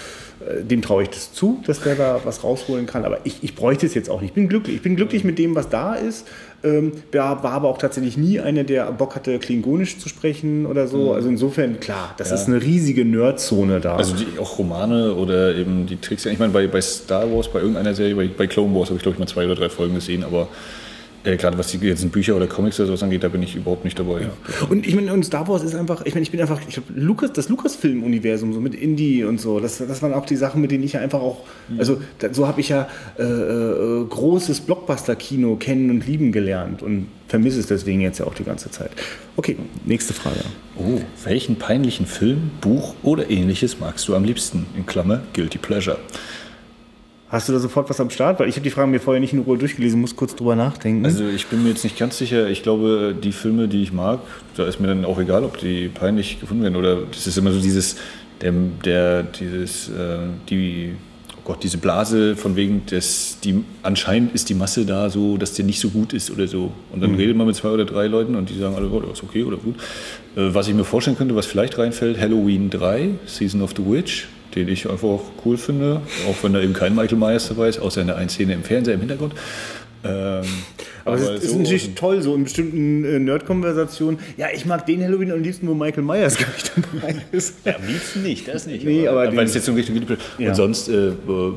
dem 0.62 0.82
traue 0.82 1.04
ich 1.04 1.10
das 1.10 1.34
zu, 1.34 1.62
dass 1.66 1.82
der 1.82 1.96
da 1.96 2.22
was 2.24 2.44
rausholen 2.44 2.86
kann. 2.86 3.04
Aber 3.04 3.20
ich, 3.26 3.44
ich 3.44 3.56
bräuchte 3.56 3.86
es 3.86 3.94
jetzt 3.94 4.10
auch 4.10 4.22
nicht. 4.22 4.32
Ich 4.32 4.36
bin 4.36 4.48
glücklich. 4.48 4.78
Ich 4.78 4.82
bin 4.82 4.96
glücklich 4.96 5.24
mit 5.24 5.38
dem, 5.38 5.54
was 5.54 5.70
da 5.70 5.96
ist. 5.96 6.26
Ähm, 6.64 6.92
war 7.12 7.44
aber 7.44 7.68
auch 7.68 7.78
tatsächlich 7.78 8.18
nie 8.18 8.40
einer, 8.40 8.64
der 8.64 8.92
Bock 8.92 9.16
hatte, 9.16 9.38
Klingonisch 9.40 9.98
zu 9.98 10.10
sprechen 10.10 10.66
oder 10.66 10.88
so. 10.88 11.10
Mhm. 11.10 11.12
Also 11.12 11.30
insofern, 11.30 11.80
klar, 11.80 12.16
das 12.18 12.30
ja. 12.30 12.36
ist 12.36 12.48
eine 12.48 12.62
riesige 12.62 13.06
Nerdzone 13.06 13.80
da. 13.80 13.96
Also 13.96 14.16
die, 14.16 14.40
auch 14.40 14.58
Romane 14.58 15.14
oder 15.14 15.56
eben 15.56 15.86
die 15.86 15.98
Tricks. 15.98 16.26
Ich 16.26 16.40
meine, 16.40 16.54
bei, 16.54 16.68
bei 16.68 16.82
Star 16.82 17.32
Wars, 17.32 17.50
bei 17.50 17.60
irgendeiner 17.60 17.94
Serie, 17.94 18.16
bei, 18.16 18.28
bei 18.28 18.48
Clone 18.48 18.74
Wars 18.76 18.90
habe 18.90 18.98
ich 18.98 19.04
glaube 19.04 19.16
ich 19.16 19.20
mal 19.20 19.28
zwei 19.28 19.46
oder 19.46 19.56
drei 19.56 19.70
Folgen 19.70 19.96
gesehen, 19.96 20.24
aber 20.24 20.48
äh, 21.24 21.36
gerade 21.38 21.58
was 21.58 21.68
die 21.68 21.80
ganzen 21.80 22.10
Bücher 22.10 22.36
oder 22.36 22.48
Comics 22.48 22.80
oder 22.80 22.88
sowas 22.88 23.04
angeht, 23.04 23.24
da 23.24 23.28
bin 23.28 23.44
ich 23.44 23.56
überhaupt 23.56 23.84
nicht 23.84 24.00
dabei. 24.00 24.22
Ja. 24.22 24.32
Und 24.70 24.88
ich 24.88 24.96
meine, 24.96 25.14
und 25.14 25.24
Star 25.24 25.48
Wars 25.48 25.64
ist 25.64 25.76
einfach, 25.76 26.06
ich 26.06 26.14
meine, 26.14 26.24
ich 26.24 26.32
bin 26.32 26.40
einfach, 26.40 26.62
ich 26.68 26.76
glaube, 26.76 26.94
Lucas, 26.94 27.34
das 27.34 27.50
Lucasfilm-Universum, 27.50 28.54
so 28.54 28.62
mit 28.62 28.76
Indie 28.76 29.24
und 29.24 29.40
so, 29.40 29.60
das, 29.60 29.80
das 29.80 30.02
waren 30.02 30.14
auch 30.14 30.26
die 30.26 30.36
Sachen, 30.36 30.62
mit 30.62 30.72
denen 30.72 30.84
ich 30.84 30.94
ja 30.94 31.02
einfach 31.02 31.20
auch, 31.20 31.44
mhm. 31.68 31.80
also 31.80 32.02
da, 32.20 32.34
so 32.34 32.48
habe 32.48 32.62
ich 32.62 32.70
ja 32.70 32.88
äh, 33.18 33.24
äh, 33.24 34.06
großes 34.06 34.62
Blockbuster-Kino 34.62 35.58
kennen 35.58 35.90
und 35.90 36.08
lieben 36.08 36.32
gelernt 36.32 36.82
und 36.82 37.08
vermisse 37.28 37.60
es 37.60 37.68
deswegen 37.68 38.02
jetzt 38.02 38.20
ja 38.20 38.26
auch 38.26 38.34
die 38.34 38.44
ganze 38.44 38.72
Zeit. 38.72 38.92
Okay, 39.36 39.58
nächste 39.86 40.14
Frage. 40.14 40.40
Oh, 40.78 41.00
welchen 41.24 41.58
peinlichen 41.58 42.06
Film, 42.06 42.52
Buch 42.62 42.96
oder 43.04 43.30
ähnliches 43.30 43.80
magst 43.80 44.08
du 44.08 44.16
am 44.16 44.24
liebsten? 44.24 44.66
In 44.76 44.86
Klammer, 44.86 45.22
Guilty 45.34 45.58
Pleasure. 45.58 46.00
Hast 47.30 47.48
du 47.48 47.54
da 47.54 47.60
sofort 47.60 47.88
was 47.92 48.00
am 48.00 48.10
Start? 48.10 48.40
Weil 48.40 48.50
ich 48.50 48.56
habe 48.56 48.64
die 48.64 48.72
Fragen 48.72 48.90
mir 48.90 49.00
vorher 49.00 49.20
nicht 49.20 49.34
in 49.34 49.40
Ruhe 49.40 49.58
durchgelesen, 49.58 50.02
muss 50.02 50.16
kurz 50.16 50.36
drüber 50.36 50.56
nachdenken. 50.56 51.06
Also 51.06 51.28
ich 51.28 51.46
bin 51.46 51.62
mir 51.62 51.70
jetzt 51.70 51.84
nicht 51.84 51.98
ganz 51.98 52.18
sicher. 52.18 52.50
Ich 52.50 52.64
glaube, 52.64 53.16
die 53.22 53.32
Filme, 53.32 53.68
die 53.68 53.84
ich 53.84 53.94
mag, 53.94 54.20
da 54.56 54.66
ist 54.66 54.80
mir 54.80 54.88
dann 54.88 55.06
auch 55.06 55.20
egal, 55.20 55.44
ob 55.44 55.60
die 55.60 55.90
peinlich 55.90 56.40
gefunden 56.40 56.64
werden 56.64 56.76
oder 56.76 57.04
das 57.12 57.28
ist 57.28 57.38
immer 57.38 57.52
so 57.52 57.62
dieses, 57.62 57.98
der, 58.42 58.52
der 58.84 59.24
dieses, 59.24 59.90
äh, 59.90 60.18
die, 60.50 60.94
oh 61.38 61.42
Gott, 61.44 61.62
diese 61.62 61.78
Blase 61.78 62.36
von 62.36 62.56
wegen, 62.56 62.88
des, 62.88 63.38
die 63.44 63.64
anscheinend 63.84 64.34
ist 64.34 64.50
die 64.50 64.56
Masse 64.56 64.88
da 64.88 65.12
so, 65.12 65.38
dass 65.38 65.54
der 65.54 65.66
nicht 65.66 65.80
so 65.80 65.90
gut 65.90 66.14
ist 66.14 66.32
oder 66.32 66.48
so. 66.48 66.72
Und 66.92 67.02
dann 67.02 67.12
mhm. 67.12 67.18
redet 67.18 67.38
man 67.38 67.46
mit 67.46 67.56
zwei 67.56 67.70
oder 67.70 67.86
drei 67.86 68.08
Leuten 68.08 68.34
und 68.34 68.50
die 68.50 68.58
sagen 68.58 68.74
alle, 68.74 68.90
oh, 68.90 69.02
das 69.02 69.20
ist 69.20 69.24
okay 69.24 69.44
oder 69.44 69.58
gut. 69.58 69.76
Äh, 70.36 70.52
was 70.56 70.68
ich 70.68 70.74
mir 70.74 70.84
vorstellen 70.84 71.16
könnte, 71.16 71.36
was 71.36 71.46
vielleicht 71.46 71.78
reinfällt, 71.78 72.20
Halloween 72.20 72.72
3, 72.72 73.12
Season 73.28 73.62
of 73.62 73.74
the 73.78 73.86
Witch 73.86 74.28
den 74.56 74.68
ich 74.68 74.90
einfach 74.90 75.20
cool 75.46 75.58
finde, 75.58 76.02
auch 76.30 76.44
wenn 76.44 76.54
da 76.54 76.62
eben 76.62 76.74
kein 76.74 76.96
Michael 76.96 77.18
Myers 77.18 77.48
dabei 77.48 77.70
ist, 77.70 77.80
außer 77.80 78.02
in 78.02 78.08
der 78.08 78.18
einen 78.18 78.30
Szene 78.30 78.54
im 78.54 78.64
Fernseher 78.64 78.96
im 78.96 79.02
Hintergrund. 79.02 79.34
Ähm, 80.04 80.44
aber, 81.14 81.22
aber 81.22 81.36
es 81.36 81.44
ist, 81.44 81.52
so 81.52 81.60
natürlich 81.60 81.96
toll, 81.96 82.22
so 82.22 82.36
in 82.36 82.44
bestimmten 82.44 83.04
äh, 83.04 83.20
Nerd-Konversationen. 83.20 84.20
Ja, 84.38 84.48
ich 84.54 84.66
mag 84.66 84.86
den 84.86 85.04
Halloween 85.04 85.32
am 85.32 85.42
liebsten, 85.42 85.68
wo 85.68 85.74
Michael 85.74 86.04
Myers 86.04 86.38
gar 86.38 86.48
nicht 86.50 86.72
dabei 86.76 87.16
ist. 87.32 87.56
Ja, 87.66 87.76
am 87.76 87.86
liebsten 87.86 88.24
nicht, 88.24 88.48
das 88.48 88.66
nicht. 88.68 88.86
Nee, 88.86 89.08
aber, 89.08 89.24
aber 89.24 89.36
weil 89.36 89.46
es 89.46 89.54
jetzt 89.54 89.66
so 89.66 89.74
Richtung. 89.74 90.00
Ja. 90.38 90.50
Und 90.50 90.56
sonst, 90.56 90.88
äh, 90.88 91.12
oh, 91.28 91.54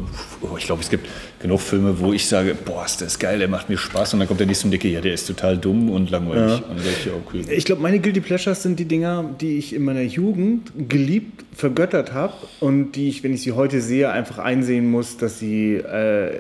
ich 0.59 0.67
glaube, 0.67 0.83
es 0.83 0.91
gibt 0.91 1.07
genug 1.43 1.61
Filme, 1.61 1.99
wo 1.99 2.13
ich 2.13 2.27
sage, 2.27 2.55
boah, 2.55 2.85
ist 2.85 3.01
das 3.03 3.19
geil, 3.19 3.39
der 3.39 3.49
macht 3.49 3.69
mir 3.69 3.77
Spaß. 3.77 4.15
Und 4.15 4.21
dann 4.21 4.29
kommt 4.29 4.41
der 4.41 4.47
nächste 4.47 4.69
Dicke, 4.69 4.89
ja, 4.89 5.01
der 5.01 5.13
ist 5.13 5.27
total 5.27 5.59
dumm 5.59 5.91
und 5.91 6.11
langweilig. 6.11 6.61
Ja. 6.61 6.65
Und 6.69 6.79
ich, 6.81 7.11
okay. 7.13 7.55
ich 7.55 7.65
glaube, 7.65 7.83
meine 7.83 7.99
Guilty 7.99 8.21
Pleasures 8.21 8.63
sind 8.63 8.79
die 8.79 8.85
Dinger, 8.85 9.25
die 9.41 9.59
ich 9.59 9.75
in 9.75 9.85
meiner 9.85 10.03
Jugend 10.03 10.73
geliebt, 10.89 11.45
vergöttert 11.55 12.15
habe 12.15 12.33
und 12.61 12.93
die 12.93 13.09
ich, 13.09 13.23
wenn 13.23 13.35
ich 13.35 13.43
sie 13.43 13.53
heute 13.53 13.81
sehe, 13.81 14.11
einfach 14.11 14.39
einsehen 14.39 14.91
muss, 14.91 15.19
dass 15.19 15.39
sie, 15.39 15.75
äh, 15.75 16.31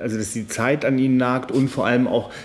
also 0.00 0.16
dass 0.16 0.32
die 0.32 0.48
Zeit 0.48 0.84
an 0.84 0.98
ihnen 0.98 1.16
nagt 1.16 1.52
und 1.52 1.68
vor 1.68 1.86
allem 1.86 2.06
auch, 2.06 2.30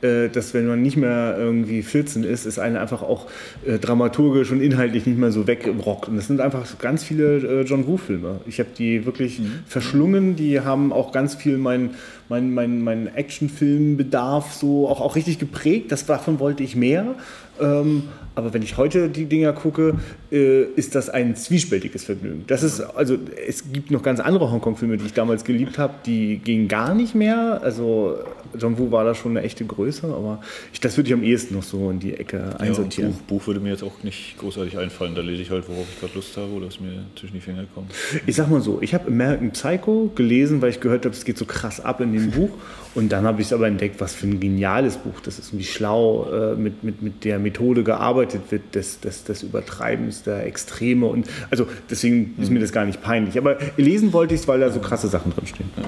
dass 0.00 0.54
wenn 0.54 0.66
man 0.66 0.82
nicht 0.82 0.96
mehr 0.96 1.36
irgendwie 1.38 1.82
14 1.82 2.24
ist, 2.24 2.46
ist 2.46 2.58
einen 2.58 2.76
einfach 2.76 3.02
auch 3.02 3.26
äh, 3.66 3.78
dramaturgisch 3.78 4.50
und 4.52 4.60
inhaltlich 4.60 5.06
nicht 5.06 5.18
mehr 5.18 5.32
so 5.32 5.46
wegrockt. 5.46 6.08
Und 6.08 6.16
das 6.16 6.26
sind 6.26 6.40
einfach 6.40 6.78
ganz 6.78 7.04
viele 7.04 7.36
äh, 7.36 7.62
John 7.62 7.86
Woo-Filme. 7.86 8.40
Ich 8.46 8.58
habe 8.58 8.68
die 8.76 9.06
wirklich 9.06 9.38
mhm. 9.38 9.60
verschlungen, 9.66 10.36
die 10.36 10.60
haben 10.60 10.92
auch 10.92 11.12
ganz 11.12 11.34
viel 11.34 11.58
mein 11.58 11.90
mein, 12.28 12.52
mein, 12.52 12.82
mein, 12.82 13.14
Actionfilmbedarf 13.14 14.52
so 14.52 14.88
auch, 14.88 15.00
auch 15.00 15.16
richtig 15.16 15.38
geprägt. 15.38 15.92
Das, 15.92 16.06
davon 16.06 16.40
wollte 16.40 16.62
ich 16.62 16.74
mehr. 16.74 17.14
Ähm, 17.60 18.04
aber 18.34 18.52
wenn 18.52 18.62
ich 18.62 18.76
heute 18.76 19.08
die 19.08 19.24
Dinger 19.24 19.54
gucke, 19.54 19.94
äh, 20.30 20.64
ist 20.64 20.94
das 20.94 21.08
ein 21.08 21.36
zwiespältiges 21.36 22.04
Vergnügen. 22.04 22.44
Das 22.46 22.62
ist, 22.62 22.80
also 22.80 23.16
es 23.46 23.72
gibt 23.72 23.90
noch 23.90 24.02
ganz 24.02 24.20
andere 24.20 24.50
Hongkong-Filme, 24.50 24.98
die 24.98 25.06
ich 25.06 25.14
damals 25.14 25.44
geliebt 25.44 25.78
habe, 25.78 25.94
die 26.04 26.38
gingen 26.38 26.68
gar 26.68 26.94
nicht 26.94 27.14
mehr. 27.14 27.60
Also 27.62 28.18
John 28.58 28.78
Woo 28.78 28.90
war 28.90 29.04
da 29.04 29.14
schon 29.14 29.36
eine 29.36 29.46
echte 29.46 29.64
Größe, 29.64 29.85
aber 30.12 30.40
ich, 30.72 30.80
das 30.80 30.96
würde 30.96 31.08
ich 31.08 31.14
am 31.14 31.22
ehesten 31.22 31.54
noch 31.54 31.62
so 31.62 31.90
in 31.90 32.00
die 32.00 32.14
Ecke 32.14 32.58
einsortieren. 32.58 33.12
Ja, 33.12 33.16
Buch, 33.26 33.40
Buch, 33.40 33.46
würde 33.46 33.60
mir 33.60 33.70
jetzt 33.70 33.82
auch 33.82 34.02
nicht 34.02 34.36
großartig 34.38 34.78
einfallen. 34.78 35.14
Da 35.14 35.22
lese 35.22 35.42
ich 35.42 35.50
halt, 35.50 35.68
worauf 35.68 35.86
ich 35.92 36.00
gerade 36.00 36.14
Lust 36.14 36.36
habe 36.36 36.52
oder 36.52 36.66
es 36.66 36.80
mir 36.80 37.04
zwischen 37.18 37.34
die 37.34 37.40
Finger 37.40 37.64
kommt. 37.74 37.92
Ich 38.26 38.36
sag 38.36 38.50
mal 38.50 38.60
so, 38.60 38.80
ich 38.80 38.94
habe 38.94 39.08
American 39.08 39.52
Psycho 39.52 40.10
gelesen, 40.14 40.62
weil 40.62 40.70
ich 40.70 40.80
gehört 40.80 41.04
habe, 41.04 41.14
es 41.14 41.24
geht 41.24 41.38
so 41.38 41.44
krass 41.44 41.80
ab 41.80 42.00
in 42.00 42.12
dem 42.12 42.30
Buch. 42.30 42.50
Und 42.96 43.10
dann 43.10 43.26
habe 43.26 43.42
ich 43.42 43.48
es 43.48 43.52
aber 43.52 43.66
entdeckt, 43.66 44.00
was 44.00 44.14
für 44.14 44.26
ein 44.26 44.40
geniales 44.40 44.96
Buch 44.96 45.20
das 45.22 45.38
ist 45.38 45.52
und 45.52 45.58
wie 45.58 45.64
schlau 45.64 46.30
äh, 46.32 46.54
mit, 46.54 46.82
mit, 46.82 47.02
mit 47.02 47.24
der 47.24 47.38
Methode 47.38 47.84
gearbeitet 47.84 48.40
wird, 48.50 48.74
des, 48.74 49.00
des, 49.00 49.24
des 49.24 49.42
Übertreibens, 49.42 50.22
der 50.22 50.46
Extreme. 50.46 51.04
Und 51.04 51.26
also 51.50 51.66
deswegen 51.90 52.34
ist 52.40 52.50
mir 52.50 52.58
das 52.58 52.72
gar 52.72 52.86
nicht 52.86 53.02
peinlich. 53.02 53.36
Aber 53.36 53.58
lesen 53.76 54.14
wollte 54.14 54.34
ich 54.34 54.40
es, 54.40 54.48
weil 54.48 54.60
da 54.60 54.70
so 54.70 54.80
krasse 54.80 55.08
Sachen 55.08 55.30
drinstehen. 55.34 55.68
Ja. 55.76 55.82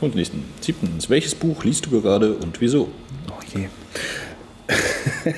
Kommt 0.00 0.16
nächsten. 0.16 0.42
Siebtens. 0.60 1.08
Welches 1.08 1.36
Buch 1.36 1.62
liest 1.62 1.86
du 1.86 2.00
gerade 2.00 2.32
und 2.32 2.60
wieso? 2.60 2.88
Je. 3.54 3.68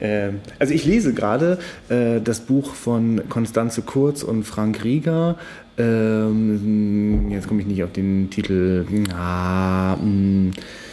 Ähm, 0.00 0.40
also 0.58 0.74
ich 0.74 0.84
lese 0.84 1.14
gerade 1.14 1.58
äh, 1.88 2.20
das 2.20 2.40
Buch 2.40 2.74
von 2.74 3.28
Konstanze 3.28 3.82
Kurz 3.82 4.22
und 4.22 4.44
Frank 4.44 4.82
Rieger. 4.82 5.36
Ähm, 5.78 7.30
jetzt 7.30 7.46
komme 7.46 7.60
ich 7.60 7.66
nicht 7.66 7.84
auf 7.84 7.92
den 7.92 8.30
Titel. 8.30 8.84
Ah, 9.14 9.96
mm. 9.96 10.50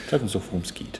Sag 0.09 0.23
uns 0.23 0.31
doch, 0.31 0.41
worum 0.47 0.61
es 0.63 0.73
geht. 0.73 0.99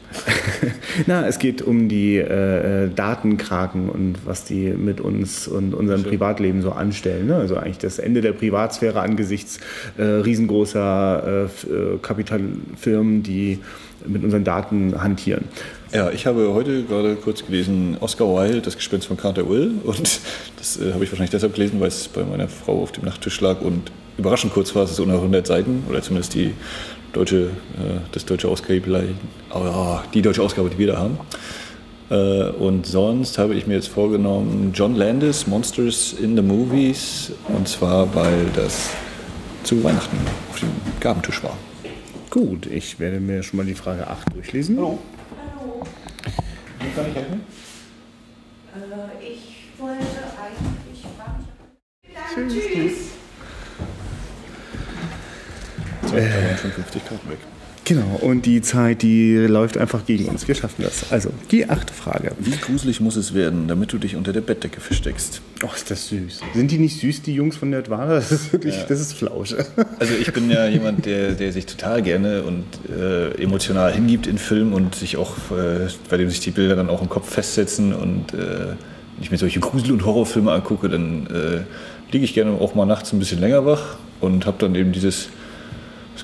Na, 1.08 1.26
es 1.26 1.40
geht 1.40 1.64
um 1.64 1.90
die 1.90 2.18
äh, 2.18 2.86
äh, 2.86 2.90
Datenkraken 2.94 3.90
und 3.90 4.20
was 4.26 4.46
die 4.46 4.70
mit 4.70 5.02
uns 5.02 5.48
und 5.48 5.74
unserem 5.74 6.02
Schön. 6.02 6.12
Privatleben 6.12 6.62
so 6.62 6.72
anstellen. 6.72 7.26
Ne? 7.26 7.36
Also 7.36 7.58
eigentlich 7.58 7.80
das 7.80 7.98
Ende 7.98 8.22
der 8.22 8.34
Privatsphäre 8.34 9.02
angesichts 9.02 9.60
äh, 9.98 10.04
riesengroßer 10.04 11.48
äh, 11.66 11.74
äh 11.74 11.98
Kapitalfirmen, 12.00 13.24
die 13.24 13.60
mit 14.06 14.24
unseren 14.24 14.44
Daten 14.44 15.02
hantieren. 15.02 15.46
Ja, 15.92 16.12
ich 16.12 16.28
habe 16.28 16.54
heute 16.54 16.84
gerade 16.84 17.16
kurz 17.16 17.44
gelesen 17.44 17.98
Oscar 18.00 18.26
Wilde, 18.28 18.62
das 18.62 18.76
Gespenst 18.76 19.08
von 19.08 19.18
Carter 19.18 19.50
Will. 19.50 19.72
Und 19.86 20.20
das 20.58 20.80
äh, 20.80 20.94
habe 20.94 21.04
ich 21.04 21.12
wahrscheinlich 21.12 21.32
deshalb 21.32 21.56
gelesen, 21.56 21.80
weil 21.80 21.88
es 21.88 22.08
bei 22.08 22.24
meiner 22.24 22.48
Frau 22.48 22.84
auf 22.84 22.92
dem 22.92 23.06
Nachttisch 23.06 23.42
lag 23.42 23.62
und 23.62 23.92
überraschend 24.20 24.54
kurz 24.54 24.76
war. 24.76 24.84
Es 24.84 24.92
ist 24.92 25.00
unter 25.00 25.16
100 25.16 25.48
Seiten 25.48 25.84
oder 25.90 26.04
zumindest 26.04 26.36
die 26.36 26.54
deutsche, 27.14 27.46
äh, 27.46 28.00
das 28.12 28.26
deutsche 28.26 28.48
Ausgabe, 28.48 29.14
die 30.14 30.22
deutsche 30.22 30.42
Ausgabe, 30.42 30.70
die 30.70 30.78
wir 30.78 30.88
da 30.88 30.98
haben. 30.98 31.18
Äh, 32.10 32.50
und 32.52 32.86
sonst 32.86 33.38
habe 33.38 33.56
ich 33.56 33.68
mir 33.68 33.76
jetzt 33.76 33.90
vorgenommen, 33.90 34.72
John 34.74 34.96
Landis, 34.96 35.48
Monsters 35.48 36.14
in 36.14 36.36
the 36.36 36.42
Movies. 36.42 37.32
Und 37.48 37.68
zwar, 37.68 38.14
weil 38.16 38.48
das 38.56 38.90
zu 39.64 39.84
Weihnachten 39.84 40.18
auf 40.50 40.60
dem 40.60 40.70
Gabentisch 41.00 41.44
war. 41.44 41.58
Gut, 42.30 42.66
ich 42.66 43.00
werde 43.00 43.20
mir 43.20 43.44
schon 43.44 43.58
mal 43.58 43.66
die 43.66 43.76
Frage 43.76 44.08
8 44.08 44.34
durchlesen. 44.34 44.78
Hallo. 44.78 45.00
Hallo. 45.60 45.84
Wie 46.80 46.96
kann 46.96 47.06
ich 47.10 47.16
helfen? 47.16 47.42
Äh, 48.76 49.32
ich 49.34 49.80
wollte 49.80 50.06
tschüss, 52.48 52.54
tschüss. 52.74 52.98
So, 56.04 56.16
da 56.16 56.22
waren 56.22 56.49
schon 56.60 56.72
50 56.72 57.06
Karten 57.06 57.30
weg. 57.30 57.40
Genau, 57.90 58.20
und 58.22 58.46
die 58.46 58.62
Zeit, 58.62 59.02
die 59.02 59.36
läuft 59.36 59.76
einfach 59.76 60.06
gegen 60.06 60.26
uns. 60.26 60.48
Wir 60.48 60.54
schaffen 60.54 60.84
das. 60.84 61.12
Also, 61.12 61.32
die 61.50 61.68
achte 61.68 61.92
Frage. 61.92 62.34
Wie 62.38 62.56
gruselig 62.56 63.00
muss 63.00 63.16
es 63.16 63.34
werden, 63.34 63.68
damit 63.68 63.92
du 63.92 63.98
dich 63.98 64.16
unter 64.16 64.32
der 64.32 64.42
Bettdecke 64.42 64.80
versteckst? 64.80 65.42
Oh, 65.64 65.70
ist 65.74 65.90
das 65.90 66.08
süß. 66.10 66.42
Sind 66.54 66.70
die 66.70 66.78
nicht 66.78 67.00
süß, 67.00 67.24
die 67.24 67.34
Jungs 67.34 67.58
von 67.58 67.72
Nerdwala? 67.72 68.14
Das 68.14 68.32
ist 68.32 68.54
wirklich, 68.54 68.76
das 68.88 69.00
ist 69.00 69.14
Flausche. 69.14 69.66
Also 69.98 70.14
ich 70.14 70.32
bin 70.34 70.52
ja 70.52 70.68
jemand, 70.68 71.08
der, 71.08 71.32
der 71.32 71.52
sich 71.52 71.66
total 71.66 72.04
gerne 72.04 72.44
und 72.44 72.66
äh, 72.96 73.32
emotional 73.42 73.92
hingibt 73.92 74.28
in 74.28 74.38
Filmen 74.38 74.74
und 74.74 74.94
sich 74.94 75.18
auch, 75.18 75.36
äh, 75.50 75.88
bei 76.12 76.18
dem 76.18 76.30
sich 76.30 76.42
die 76.42 76.52
Bilder 76.52 76.76
dann 76.76 76.92
auch 76.92 77.02
im 77.02 77.10
Kopf 77.10 77.34
festsetzen 77.34 77.96
und 77.96 78.36
äh, 78.36 78.38
wenn 78.38 79.24
ich 79.24 79.32
mir 79.32 79.38
solche 79.40 79.62
Grusel- 79.62 79.94
und 79.94 80.06
Horrorfilme 80.06 80.52
angucke, 80.52 80.90
dann 80.90 81.26
äh, 81.26 81.62
liege 82.12 82.24
ich 82.24 82.36
gerne 82.36 82.52
auch 82.52 82.76
mal 82.76 82.86
nachts 82.86 83.12
ein 83.14 83.20
bisschen 83.20 83.40
länger 83.40 83.66
wach 83.66 83.98
und 84.22 84.46
habe 84.46 84.58
dann 84.60 84.76
eben 84.76 84.92
dieses, 84.92 85.30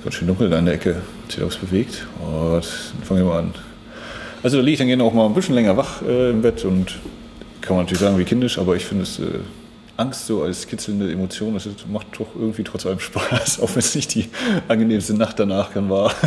ganz 0.06 0.16
schön 0.16 0.28
dunkel 0.28 0.52
da 0.52 0.60
in 0.60 0.66
der 0.66 0.76
Ecke, 0.76 0.98
hat 1.24 1.32
sich 1.32 1.44
was 1.44 1.58
bewegt 1.58 2.06
und 2.20 2.54
dann 2.54 3.04
fangen 3.04 3.22
wir 3.22 3.26
mal 3.26 3.40
an. 3.40 3.54
Also 4.44 4.58
da 4.58 4.64
liege 4.64 4.74
ich 4.74 4.78
dann 4.78 4.88
gerne 4.88 5.04
auch 5.04 5.14
mal 5.14 5.26
ein 5.26 5.34
bisschen 5.34 5.56
länger 5.56 5.76
wach 5.78 6.04
äh, 6.04 6.30
im 6.30 6.44
Bett 6.44 6.64
und 6.64 7.00
kann 7.60 7.76
man 7.76 7.86
natürlich 7.86 8.02
sagen, 8.02 8.20
wie 8.20 8.24
kindisch, 8.24 8.60
aber 8.60 8.76
ich 8.76 8.86
finde 8.86 9.02
es 9.02 9.18
äh, 9.18 9.40
Angst 9.98 10.28
so 10.28 10.44
als 10.44 10.68
kitzelnde 10.68 11.12
Emotion, 11.12 11.54
das 11.54 11.68
macht 11.92 12.08
doch 12.20 12.28
irgendwie 12.36 12.64
trotz 12.64 12.86
allem 12.86 13.00
Spaß, 13.00 13.60
auch 13.62 13.70
wenn 13.72 13.80
es 13.80 13.96
nicht 13.96 14.14
die 14.16 14.28
angenehmste 14.68 15.14
Nacht 15.14 15.40
danach 15.40 15.74
kann 15.74 15.90
war. 15.90 16.14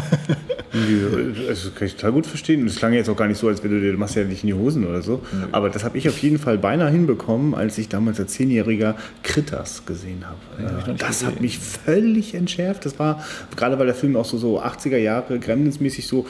Also, 0.70 1.70
das 1.70 1.74
kann 1.74 1.86
ich 1.86 1.94
total 1.94 2.12
gut 2.12 2.26
verstehen. 2.26 2.60
Und 2.60 2.66
es 2.66 2.76
klang 2.76 2.92
jetzt 2.92 3.08
auch 3.08 3.16
gar 3.16 3.26
nicht 3.26 3.38
so, 3.38 3.48
als 3.48 3.64
wenn 3.64 3.70
du 3.70 3.80
dir, 3.80 3.90
du 3.90 3.98
machst 3.98 4.16
ja 4.16 4.24
nicht 4.24 4.44
in 4.44 4.48
die 4.48 4.54
Hosen 4.54 4.86
oder 4.86 5.00
so. 5.00 5.22
Aber 5.50 5.70
das 5.70 5.82
habe 5.82 5.96
ich 5.96 6.08
auf 6.08 6.18
jeden 6.18 6.38
Fall 6.38 6.58
beinahe 6.58 6.90
hinbekommen, 6.90 7.54
als 7.54 7.78
ich 7.78 7.88
damals 7.88 8.20
als 8.20 8.34
Zehnjähriger 8.34 8.94
Critters 9.22 9.86
gesehen 9.86 10.24
habe. 10.26 10.94
das 10.98 11.24
hat 11.24 11.40
mich 11.40 11.58
völlig 11.58 12.34
entschärft. 12.34 12.84
Das 12.84 12.98
war, 12.98 13.24
gerade 13.56 13.78
weil 13.78 13.86
der 13.86 13.94
Film 13.94 14.14
auch 14.16 14.26
so, 14.26 14.36
so 14.36 14.60
80er 14.60 14.98
Jahre, 14.98 15.38
Gremlins-mäßig 15.38 16.06
so 16.06 16.26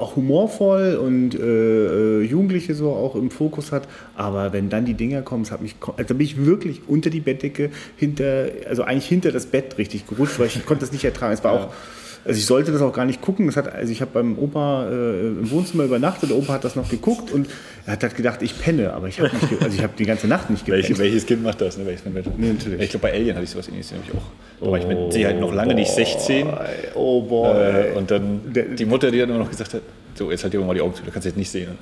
auch 0.00 0.16
humorvoll 0.16 0.96
und 0.96 1.34
äh, 1.34 1.40
äh, 1.40 2.22
Jugendliche 2.22 2.74
so 2.74 2.90
auch 2.90 3.14
im 3.14 3.30
Fokus 3.30 3.72
hat. 3.72 3.86
Aber 4.16 4.52
wenn 4.52 4.68
dann 4.70 4.84
die 4.84 4.94
Dinger 4.94 5.22
kommen, 5.22 5.44
das 5.44 5.52
hat 5.52 5.62
mich, 5.62 5.76
also 5.96 6.14
bin 6.14 6.24
ich 6.24 6.44
wirklich 6.44 6.82
unter 6.86 7.10
die 7.10 7.20
Bettdecke, 7.20 7.70
hinter, 7.96 8.48
also 8.68 8.82
eigentlich 8.82 9.06
hinter 9.06 9.32
das 9.32 9.46
Bett 9.46 9.78
richtig 9.78 10.06
gerutscht, 10.06 10.38
weil 10.38 10.46
ich 10.46 10.64
konnte 10.66 10.80
das 10.80 10.92
nicht 10.92 11.04
ertragen. 11.04 11.32
Es 11.32 11.44
war 11.44 11.52
auch, 11.52 11.72
also 12.24 12.38
ich 12.38 12.46
sollte 12.46 12.72
das 12.72 12.82
auch 12.82 12.92
gar 12.92 13.04
nicht 13.04 13.20
gucken. 13.20 13.46
Das 13.46 13.56
hat, 13.56 13.72
also 13.74 13.90
ich 13.92 14.00
habe 14.00 14.10
beim 14.12 14.38
Opa 14.38 14.86
äh, 14.88 15.20
im 15.28 15.50
Wohnzimmer 15.50 15.84
übernachtet, 15.84 16.30
der 16.30 16.36
Opa 16.36 16.54
hat 16.54 16.64
das 16.64 16.76
noch 16.76 16.88
geguckt 16.88 17.30
und 17.32 17.48
er 17.86 17.92
hat 17.94 18.02
halt 18.02 18.16
gedacht, 18.16 18.42
ich 18.42 18.58
penne, 18.60 18.92
aber 18.92 19.08
ich 19.08 19.18
habe 19.20 19.30
also 19.62 19.76
ich 19.76 19.82
habe 19.82 19.92
die 19.98 20.04
ganze 20.04 20.26
Nacht 20.28 20.50
nicht 20.50 20.64
gepennt. 20.66 20.88
Welche, 20.88 20.98
welches 20.98 21.26
Kind 21.26 21.42
macht 21.42 21.60
das? 21.60 21.78
Ne? 21.78 21.86
Welches 21.86 22.02
Kind? 22.04 22.38
Nee, 22.38 22.52
natürlich. 22.52 22.80
Ich 22.82 22.90
glaube, 22.90 23.06
bei 23.08 23.12
Alien 23.14 23.34
hatte 23.36 23.44
ich 23.44 23.50
sowas 23.50 23.68
ähnliches 23.68 23.92
nämlich 23.92 24.10
auch. 24.14 24.66
Aber 24.66 24.78
ich 24.78 24.86
mit 24.86 25.12
Sicherheit 25.12 25.40
noch 25.40 25.52
lange 25.54 25.74
nicht 25.74 25.90
16. 25.90 26.46
Oh 26.94 27.22
boy. 27.22 27.56
Äh, 27.56 27.92
und 27.96 28.10
dann 28.10 28.40
Der- 28.52 28.64
die 28.64 28.84
Mutter, 28.84 29.10
die 29.10 29.18
dann 29.18 29.30
immer 29.30 29.38
noch 29.38 29.50
gesagt 29.50 29.74
hat, 29.74 29.82
so, 30.14 30.30
jetzt 30.30 30.42
halt 30.42 30.52
dir 30.52 30.60
mal 30.60 30.74
die 30.74 30.80
Augen 30.82 30.94
zu, 30.94 31.02
du 31.02 31.10
kannst 31.10 31.24
jetzt 31.26 31.36
nicht 31.38 31.50
sehen. 31.50 31.78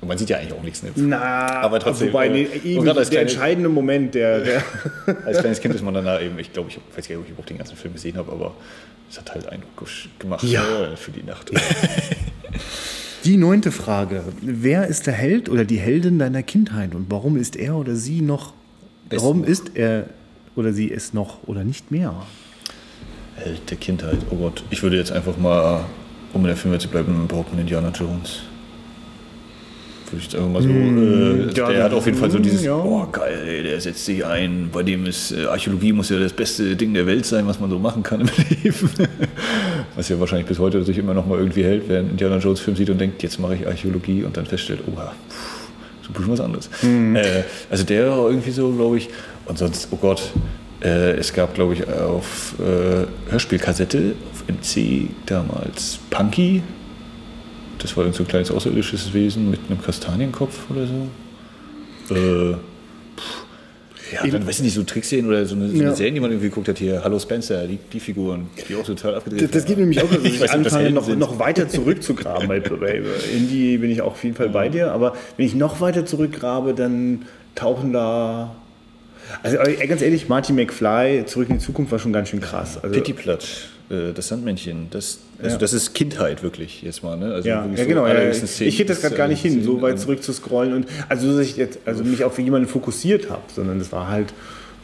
Und 0.00 0.08
man 0.08 0.16
sieht 0.16 0.30
ja 0.30 0.38
eigentlich 0.38 0.52
auch 0.54 0.62
nichts. 0.62 0.82
Ne? 0.82 0.90
Na, 0.96 1.20
Aber 1.60 1.78
trotzdem, 1.78 2.08
Wobei, 2.08 2.28
äh, 2.28 2.30
nee, 2.30 2.46
und 2.46 2.64
eben 2.64 2.84
gerade 2.84 3.00
als 3.00 3.10
der 3.10 3.20
kleine- 3.20 3.30
entscheidende 3.30 3.68
Moment, 3.68 4.14
der, 4.14 4.40
der 4.40 4.62
Als 5.26 5.38
kleines 5.40 5.60
Kind 5.60 5.74
ist 5.74 5.82
man 5.84 5.92
dann 5.94 6.06
da 6.06 6.20
eben, 6.20 6.38
ich 6.38 6.52
glaube, 6.52 6.70
ich 6.70 6.76
weiß 6.96 7.06
gar 7.08 7.16
nicht, 7.16 7.18
ob 7.18 7.24
ich 7.24 7.30
überhaupt 7.30 7.50
den 7.50 7.58
ganzen 7.58 7.76
Film 7.76 7.92
gesehen 7.92 8.16
habe, 8.16 8.32
aber 8.32 8.54
es 9.10 9.18
hat 9.18 9.34
halt 9.34 9.46
Eindruck 9.48 9.82
gesch- 9.82 10.08
gemacht 10.18 10.42
Ja. 10.44 10.62
äh, 10.92 10.96
für 10.96 11.10
die 11.10 11.22
Nacht. 11.22 11.50
Die 13.24 13.36
neunte 13.36 13.70
Frage. 13.70 14.22
Wer 14.40 14.86
ist 14.86 15.06
der 15.06 15.12
Held 15.12 15.50
oder 15.50 15.66
die 15.66 15.76
Heldin 15.78 16.18
deiner 16.18 16.42
Kindheit 16.42 16.94
und 16.94 17.10
warum 17.10 17.36
ist 17.36 17.54
er 17.54 17.76
oder 17.76 17.94
sie 17.94 18.22
noch, 18.22 18.54
Es 19.10 19.20
warum 19.20 19.42
noch. 19.42 19.46
ist 19.46 19.72
er 19.74 20.06
oder 20.56 20.72
sie 20.72 20.90
es 20.90 21.12
noch 21.12 21.46
oder 21.46 21.62
nicht 21.62 21.90
mehr? 21.90 22.14
Held 23.36 23.68
der 23.70 23.76
Kindheit, 23.76 24.16
oh 24.30 24.36
Gott. 24.36 24.64
Ich 24.70 24.82
würde 24.82 24.96
jetzt 24.96 25.12
einfach 25.12 25.36
mal, 25.36 25.84
um 26.32 26.40
in 26.40 26.46
der 26.46 26.56
Filmwelt 26.56 26.80
zu 26.80 26.88
bleiben, 26.88 27.26
behaupten 27.28 27.58
Indiana 27.58 27.90
Jones. 27.90 28.40
Jetzt 30.12 30.34
einfach 30.34 30.48
mal 30.48 30.62
so. 30.62 30.68
äh, 30.68 31.52
ja, 31.54 31.68
der 31.68 31.84
hat 31.84 31.92
auf 31.92 32.06
jeden 32.06 32.18
Fall 32.18 32.30
so 32.30 32.38
dieses, 32.38 32.64
ja. 32.64 32.74
oh 32.74 33.06
geil, 33.10 33.38
ey, 33.46 33.62
der 33.62 33.80
setzt 33.80 34.04
sich 34.04 34.24
ein. 34.24 34.70
Bei 34.72 34.82
dem 34.82 35.06
ist 35.06 35.32
äh, 35.32 35.46
Archäologie 35.46 35.92
muss 35.92 36.10
ja 36.10 36.18
das 36.18 36.32
beste 36.32 36.76
Ding 36.76 36.94
der 36.94 37.06
Welt 37.06 37.26
sein, 37.26 37.46
was 37.46 37.60
man 37.60 37.70
so 37.70 37.78
machen 37.78 38.02
kann 38.02 38.20
im 38.20 38.28
Leben. 38.62 38.90
was 39.94 40.08
ja 40.08 40.18
wahrscheinlich 40.18 40.46
bis 40.46 40.58
heute 40.58 40.82
sich 40.84 40.98
immer 40.98 41.14
noch 41.14 41.26
mal 41.26 41.38
irgendwie 41.38 41.64
hält, 41.64 41.84
wer 41.88 42.00
einen 42.00 42.10
Indiana 42.10 42.38
Jones 42.38 42.60
Film 42.60 42.76
sieht 42.76 42.90
und 42.90 42.98
denkt, 43.00 43.22
jetzt 43.22 43.38
mache 43.38 43.54
ich 43.54 43.66
Archäologie 43.66 44.24
und 44.24 44.36
dann 44.36 44.46
feststellt, 44.46 44.80
oh, 44.86 44.92
pff, 44.92 45.60
so 46.02 46.08
ein 46.08 46.12
bisschen 46.12 46.32
was 46.32 46.40
anderes. 46.40 46.70
Äh, 46.82 47.44
also 47.70 47.84
der 47.84 48.10
war 48.10 48.30
irgendwie 48.30 48.50
so, 48.50 48.70
glaube 48.72 48.98
ich. 48.98 49.08
Und 49.46 49.58
sonst, 49.58 49.88
oh 49.90 49.96
Gott, 49.96 50.32
äh, 50.82 51.12
es 51.12 51.32
gab, 51.32 51.54
glaube 51.54 51.74
ich, 51.74 51.88
auf 51.88 52.54
äh, 52.58 53.06
Hörspielkassette, 53.30 54.14
auf 54.32 54.44
MC 54.48 55.08
damals 55.26 55.98
Punky. 56.10 56.62
Das 57.80 57.96
war 57.96 58.04
irgend 58.04 58.16
so 58.16 58.22
ein 58.24 58.28
kleines 58.28 58.50
außerirdisches 58.50 59.12
Wesen 59.14 59.50
mit 59.50 59.60
einem 59.68 59.80
Kastanienkopf 59.82 60.70
oder 60.70 60.86
so. 60.86 62.14
Äh, 62.14 62.56
ja, 64.12 64.26
dann 64.26 64.44
weiß 64.46 64.56
ich 64.58 64.64
nicht, 64.64 64.74
so 64.74 64.82
Trickserien 64.82 65.28
oder 65.28 65.46
so 65.46 65.54
eine, 65.54 65.68
so 65.68 65.74
eine 65.74 65.84
Ja. 65.84 65.94
Serie, 65.94 66.12
die 66.12 66.20
man 66.20 66.30
irgendwie 66.30 66.48
geguckt 66.48 66.68
hat, 66.68 66.78
hier, 66.78 67.02
Hallo 67.04 67.18
Spencer, 67.18 67.66
die, 67.66 67.78
die 67.92 68.00
Figuren, 68.00 68.48
die 68.68 68.74
auch 68.74 68.84
total 68.84 69.14
abgedreht 69.14 69.42
Das, 69.42 69.50
das 69.52 69.64
geht 69.64 69.78
nämlich 69.78 70.02
auch, 70.02 70.10
dass 70.12 70.24
ich, 70.24 70.42
Ich 70.42 70.50
anfange, 70.50 70.90
noch, 70.90 71.06
noch 71.14 71.38
weiter 71.38 71.68
zurückzugraben. 71.68 72.48
Bei, 72.48 72.58
bei 72.60 73.00
Indie 73.32 73.78
bin 73.78 73.90
ich 73.90 74.02
auch 74.02 74.12
auf 74.12 74.24
jeden 74.24 74.34
Fall 74.34 74.48
bei 74.48 74.68
dir, 74.68 74.90
aber 74.92 75.14
wenn 75.36 75.46
ich 75.46 75.54
noch 75.54 75.80
weiter 75.80 76.04
zurückgrabe, 76.06 76.74
dann 76.74 77.22
tauchen 77.54 77.92
da. 77.92 78.54
Also 79.44 79.58
ganz 79.86 80.02
ehrlich, 80.02 80.28
Marty 80.28 80.52
McFly, 80.52 81.24
Zurück 81.26 81.48
in 81.50 81.58
die 81.58 81.64
Zukunft 81.64 81.92
war 81.92 82.00
schon 82.00 82.12
ganz 82.12 82.30
schön 82.30 82.40
krass. 82.40 82.78
Also, 82.82 82.92
Pittiplatsch, 82.92 83.66
äh, 83.90 84.12
das 84.14 84.28
Sandmännchen, 84.28 84.86
das, 84.90 85.18
also 85.42 85.54
Ja. 85.54 85.58
das 85.58 85.72
ist 85.72 85.94
Kindheit 85.94 86.42
wirklich 86.42 86.82
jetzt 86.82 87.02
mal. 87.02 87.16
Ne? 87.16 87.32
Also 87.34 87.48
Ja, 87.48 87.66
ja 87.66 87.76
so 87.82 87.88
genau. 87.88 88.06
Ja, 88.06 88.30
ich 88.30 88.60
ich 88.60 88.78
hätte 88.78 88.92
das 88.92 89.02
gerade 89.02 89.16
gar 89.16 89.28
nicht 89.28 89.42
hin, 89.42 89.62
so 89.62 89.82
weit 89.82 89.98
zurück 89.98 90.22
zu 90.22 90.32
scrollen 90.32 90.72
und 90.72 90.86
also 91.08 91.36
dass 91.36 91.46
ich 91.46 91.56
jetzt 91.56 91.80
also 91.84 92.04
mich 92.04 92.24
auf 92.24 92.38
jemanden 92.38 92.68
fokussiert 92.68 93.30
habe, 93.30 93.42
sondern 93.54 93.78
das 93.78 93.92
war 93.92 94.08
halt, 94.08 94.32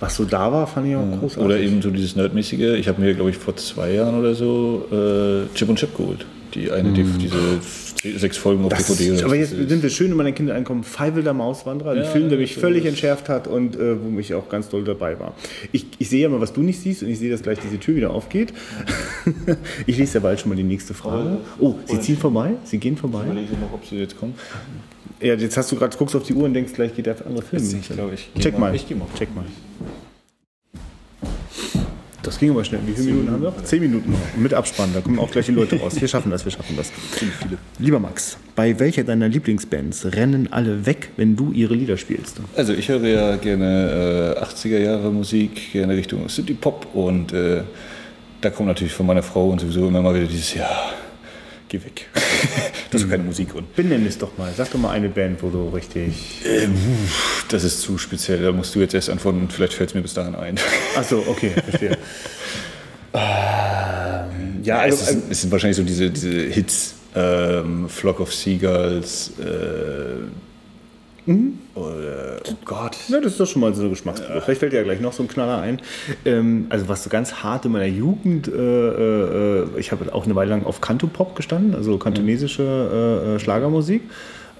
was 0.00 0.16
so 0.16 0.24
da 0.24 0.52
war, 0.52 0.66
fand 0.66 0.88
ich 0.88 0.96
auch 0.96 1.18
großartig. 1.20 1.44
Oder 1.44 1.58
eben 1.58 1.80
so 1.80 1.90
dieses 1.90 2.16
Nerdmäßige. 2.16 2.78
Ich 2.78 2.88
habe 2.88 3.00
mir, 3.00 3.14
glaube 3.14 3.30
ich, 3.30 3.38
vor 3.38 3.56
zwei 3.56 3.92
Jahren 3.92 4.18
oder 4.18 4.34
so 4.34 4.86
äh, 4.92 5.54
Chip 5.54 5.68
und 5.68 5.78
Chip 5.78 5.96
geholt. 5.96 6.26
Die 6.56 6.70
eine, 6.70 6.92
die, 6.92 7.04
diese 7.04 8.18
sechs 8.18 8.36
Folgen 8.36 8.64
auf. 8.64 8.70
Das 8.70 8.86
DVD. 8.86 9.24
aber 9.24 9.36
jetzt 9.36 9.50
sind 9.50 9.82
wir 9.82 9.90
schön 9.90 10.10
in 10.10 10.16
meinen 10.16 10.34
Kindern 10.34 10.56
angekommen. 10.56 10.84
Feivel 10.84 11.22
der 11.22 11.34
Mauswanderer, 11.34 11.90
ein 11.90 11.98
Ja, 11.98 12.04
Film, 12.04 12.28
der 12.28 12.38
mich 12.38 12.54
das 12.54 12.60
völlig 12.60 12.86
entschärft 12.86 13.28
hat 13.28 13.46
und 13.46 13.76
äh, 13.76 14.02
wo 14.02 14.08
mich 14.08 14.32
auch 14.34 14.48
ganz 14.48 14.68
doll 14.68 14.84
dabei 14.84 15.20
war. 15.20 15.34
Ich, 15.72 15.86
ich 15.98 16.08
sehe 16.08 16.22
ja 16.22 16.28
mal, 16.28 16.40
was 16.40 16.52
du 16.52 16.62
nicht 16.62 16.80
siehst 16.80 17.02
und 17.02 17.10
ich 17.10 17.18
sehe, 17.18 17.30
dass 17.30 17.42
gleich 17.42 17.58
diese 17.58 17.78
Tür 17.78 17.96
wieder 17.96 18.10
aufgeht. 18.10 18.54
ich 19.86 19.98
lese 19.98 20.14
ja 20.14 20.20
bald 20.20 20.40
schon 20.40 20.48
mal 20.48 20.56
die 20.56 20.62
nächste 20.62 20.94
Frage. 20.94 21.38
Oh, 21.58 21.74
sie 21.84 22.00
ziehen 22.00 22.16
vorbei? 22.16 22.54
Sie 22.64 22.78
gehen 22.78 22.96
vorbei? 22.96 23.20
Ich 23.20 23.32
überlege 23.32 23.52
noch, 23.54 23.74
ob 23.74 23.84
sie 23.84 23.96
jetzt 23.96 24.18
kommen. 24.18 24.34
Ja, 25.20 25.34
jetzt 25.34 25.56
hast 25.56 25.72
du 25.72 25.76
gerade, 25.76 25.96
guckst 25.96 26.14
auf 26.14 26.24
die 26.24 26.34
Uhr 26.34 26.44
und 26.44 26.54
denkst, 26.54 26.72
gleich 26.74 26.94
geht 26.94 27.06
der 27.06 27.16
andere 27.26 27.44
Film. 27.44 27.62
Ich 27.62 27.88
glaube, 27.88 28.14
ich 28.14 28.30
geh 28.34 28.40
Check 28.40 28.58
mal. 28.58 28.74
Ich 28.74 28.86
gehe 28.86 28.96
mal. 28.96 29.06
Check 29.18 29.34
mal. 29.34 29.44
Das 32.26 32.38
ging 32.40 32.50
aber 32.50 32.64
schnell. 32.64 32.80
Wie 32.84 32.92
viele 32.92 33.12
Minuten 33.12 33.30
haben 33.30 33.42
wir 33.42 33.50
noch? 33.50 33.62
Zehn 33.62 33.80
Minuten 33.80 34.10
noch. 34.10 34.18
Mit 34.36 34.52
Abspann. 34.52 34.90
Da 34.92 35.00
kommen 35.00 35.20
auch 35.20 35.30
gleich 35.30 35.46
die 35.46 35.52
Leute 35.52 35.78
raus. 35.78 36.00
Wir 36.00 36.08
schaffen 36.08 36.32
das, 36.32 36.44
wir 36.44 36.50
schaffen 36.50 36.76
das. 36.76 36.90
viele. 36.90 37.56
Lieber 37.78 38.00
Max, 38.00 38.36
bei 38.56 38.78
welcher 38.80 39.04
deiner 39.04 39.28
Lieblingsbands 39.28 40.06
rennen 40.06 40.52
alle 40.52 40.86
weg, 40.86 41.10
wenn 41.16 41.36
du 41.36 41.52
ihre 41.52 41.74
Lieder 41.74 41.96
spielst? 41.96 42.40
Also 42.56 42.72
ich 42.72 42.88
höre 42.88 43.06
ja 43.06 43.36
gerne 43.36 44.34
äh, 44.36 44.42
80er 44.42 44.78
Jahre 44.78 45.12
Musik, 45.12 45.72
gerne 45.72 45.96
Richtung 45.96 46.28
City 46.28 46.54
Pop 46.54 46.88
und 46.94 47.32
äh, 47.32 47.62
da 48.40 48.50
kommt 48.50 48.68
natürlich 48.68 48.92
von 48.92 49.06
meiner 49.06 49.22
Frau 49.22 49.50
und 49.50 49.60
sowieso 49.60 49.86
immer 49.86 50.02
mal 50.02 50.14
wieder 50.14 50.26
dieses 50.26 50.52
Ja, 50.54 50.68
geh 51.68 51.78
weg. 51.78 52.08
das 52.90 53.02
ist 53.02 53.10
keine 53.10 53.22
Musik 53.22 53.54
und 53.54 53.74
Benenn 53.76 54.04
es 54.04 54.18
doch 54.18 54.36
mal. 54.36 54.52
Sag 54.56 54.72
doch 54.72 54.80
mal 54.80 54.90
eine 54.90 55.08
Band, 55.08 55.42
wo 55.42 55.48
du 55.48 55.68
richtig. 55.68 56.42
ähm, 56.44 56.74
das 57.48 57.64
ist 57.64 57.80
zu 57.80 57.98
speziell. 57.98 58.42
Da 58.42 58.52
musst 58.52 58.74
du 58.74 58.80
jetzt 58.80 58.94
erst 58.94 59.10
antworten 59.10 59.40
und 59.40 59.52
vielleicht 59.52 59.74
fällt 59.74 59.90
es 59.90 59.94
mir 59.94 60.02
bis 60.02 60.14
dahin 60.14 60.34
ein. 60.34 60.58
Achso, 60.96 61.22
okay, 61.26 61.50
verstehe. 61.50 61.90
ähm, 63.14 64.62
ja, 64.62 64.84
es, 64.86 65.06
also, 65.06 65.18
ist, 65.18 65.30
es 65.30 65.40
sind 65.42 65.52
wahrscheinlich 65.52 65.76
so 65.76 65.82
diese, 65.82 66.10
diese 66.10 66.30
Hits, 66.30 66.94
ähm, 67.14 67.88
Flock 67.88 68.20
of 68.20 68.34
Seagulls, 68.34 69.32
äh, 69.38 70.26
oder, 71.74 72.40
oh 72.48 72.54
Gott. 72.64 72.96
Ja, 73.08 73.20
das 73.20 73.32
ist 73.32 73.40
doch 73.40 73.46
schon 73.46 73.60
mal 73.60 73.74
so 73.74 73.80
eine 73.80 73.90
Geschmacksprobe. 73.90 74.40
Vielleicht 74.40 74.60
fällt 74.60 74.72
dir 74.72 74.76
ja 74.76 74.82
gleich 74.84 75.00
noch 75.00 75.12
so 75.12 75.24
ein 75.24 75.28
Knaller 75.28 75.60
ein. 75.60 75.80
Ähm, 76.24 76.66
also 76.68 76.88
was 76.88 77.02
so 77.02 77.10
ganz 77.10 77.34
hart 77.42 77.64
in 77.64 77.72
meiner 77.72 77.86
Jugend, 77.86 78.46
äh, 78.46 78.52
äh, 78.52 79.66
ich 79.76 79.90
habe 79.90 80.14
auch 80.14 80.24
eine 80.24 80.36
Weile 80.36 80.50
lang 80.50 80.64
auf 80.64 80.80
Cantopop 80.80 81.34
gestanden, 81.34 81.74
also 81.74 81.98
kantonesische 81.98 82.62
äh, 82.62 83.34
äh, 83.34 83.38
Schlagermusik. 83.40 84.02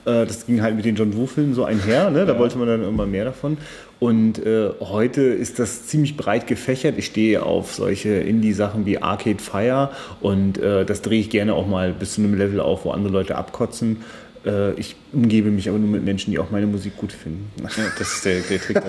Äh, 0.06 0.24
das 0.24 0.46
ging 0.46 0.62
halt 0.62 0.76
mit 0.76 0.84
den 0.84 0.94
John 0.94 1.14
Woo-Filmen 1.16 1.54
so 1.54 1.64
einher, 1.64 2.10
ne? 2.10 2.24
da 2.24 2.38
wollte 2.38 2.56
man 2.58 2.68
dann 2.68 2.82
irgendwann 2.82 3.10
mehr 3.10 3.24
davon. 3.24 3.58
Und 3.98 4.44
äh, 4.44 4.70
heute 4.80 5.22
ist 5.22 5.58
das 5.58 5.86
ziemlich 5.86 6.16
breit 6.16 6.46
gefächert. 6.46 6.96
Ich 6.98 7.06
stehe 7.06 7.42
auf 7.42 7.74
solche 7.74 8.10
Indie-Sachen 8.10 8.86
wie 8.86 8.98
Arcade 8.98 9.42
Fire 9.42 9.90
und 10.20 10.58
äh, 10.58 10.84
das 10.84 11.02
drehe 11.02 11.20
ich 11.20 11.30
gerne 11.30 11.54
auch 11.54 11.66
mal 11.66 11.92
bis 11.92 12.14
zu 12.14 12.20
einem 12.20 12.36
Level 12.36 12.60
auf, 12.60 12.84
wo 12.84 12.90
andere 12.90 13.12
Leute 13.12 13.36
abkotzen. 13.36 14.04
Äh, 14.44 14.74
ich 14.74 14.96
umgebe 15.12 15.50
mich 15.50 15.68
aber 15.68 15.78
nur 15.78 15.88
mit 15.88 16.04
Menschen, 16.04 16.30
die 16.30 16.38
auch 16.38 16.50
meine 16.50 16.66
Musik 16.66 16.96
gut 16.96 17.12
finden. 17.12 17.50
Ja, 17.62 17.68
das 17.98 18.12
ist 18.12 18.24
der, 18.24 18.40
der 18.40 18.60
Trick 18.60 18.82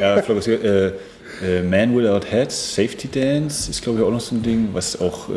ja, 0.00 0.22
Floggers, 0.22 0.48
äh, 0.48 0.92
Man 1.62 1.96
Without 1.96 2.26
Hats, 2.32 2.74
Safety 2.74 3.08
Dance 3.08 3.70
ist 3.70 3.82
glaube 3.82 3.98
ich 3.98 4.04
auch 4.04 4.10
noch 4.10 4.20
so 4.20 4.34
ein 4.34 4.42
Ding, 4.42 4.70
was 4.72 4.98
auch 5.00 5.28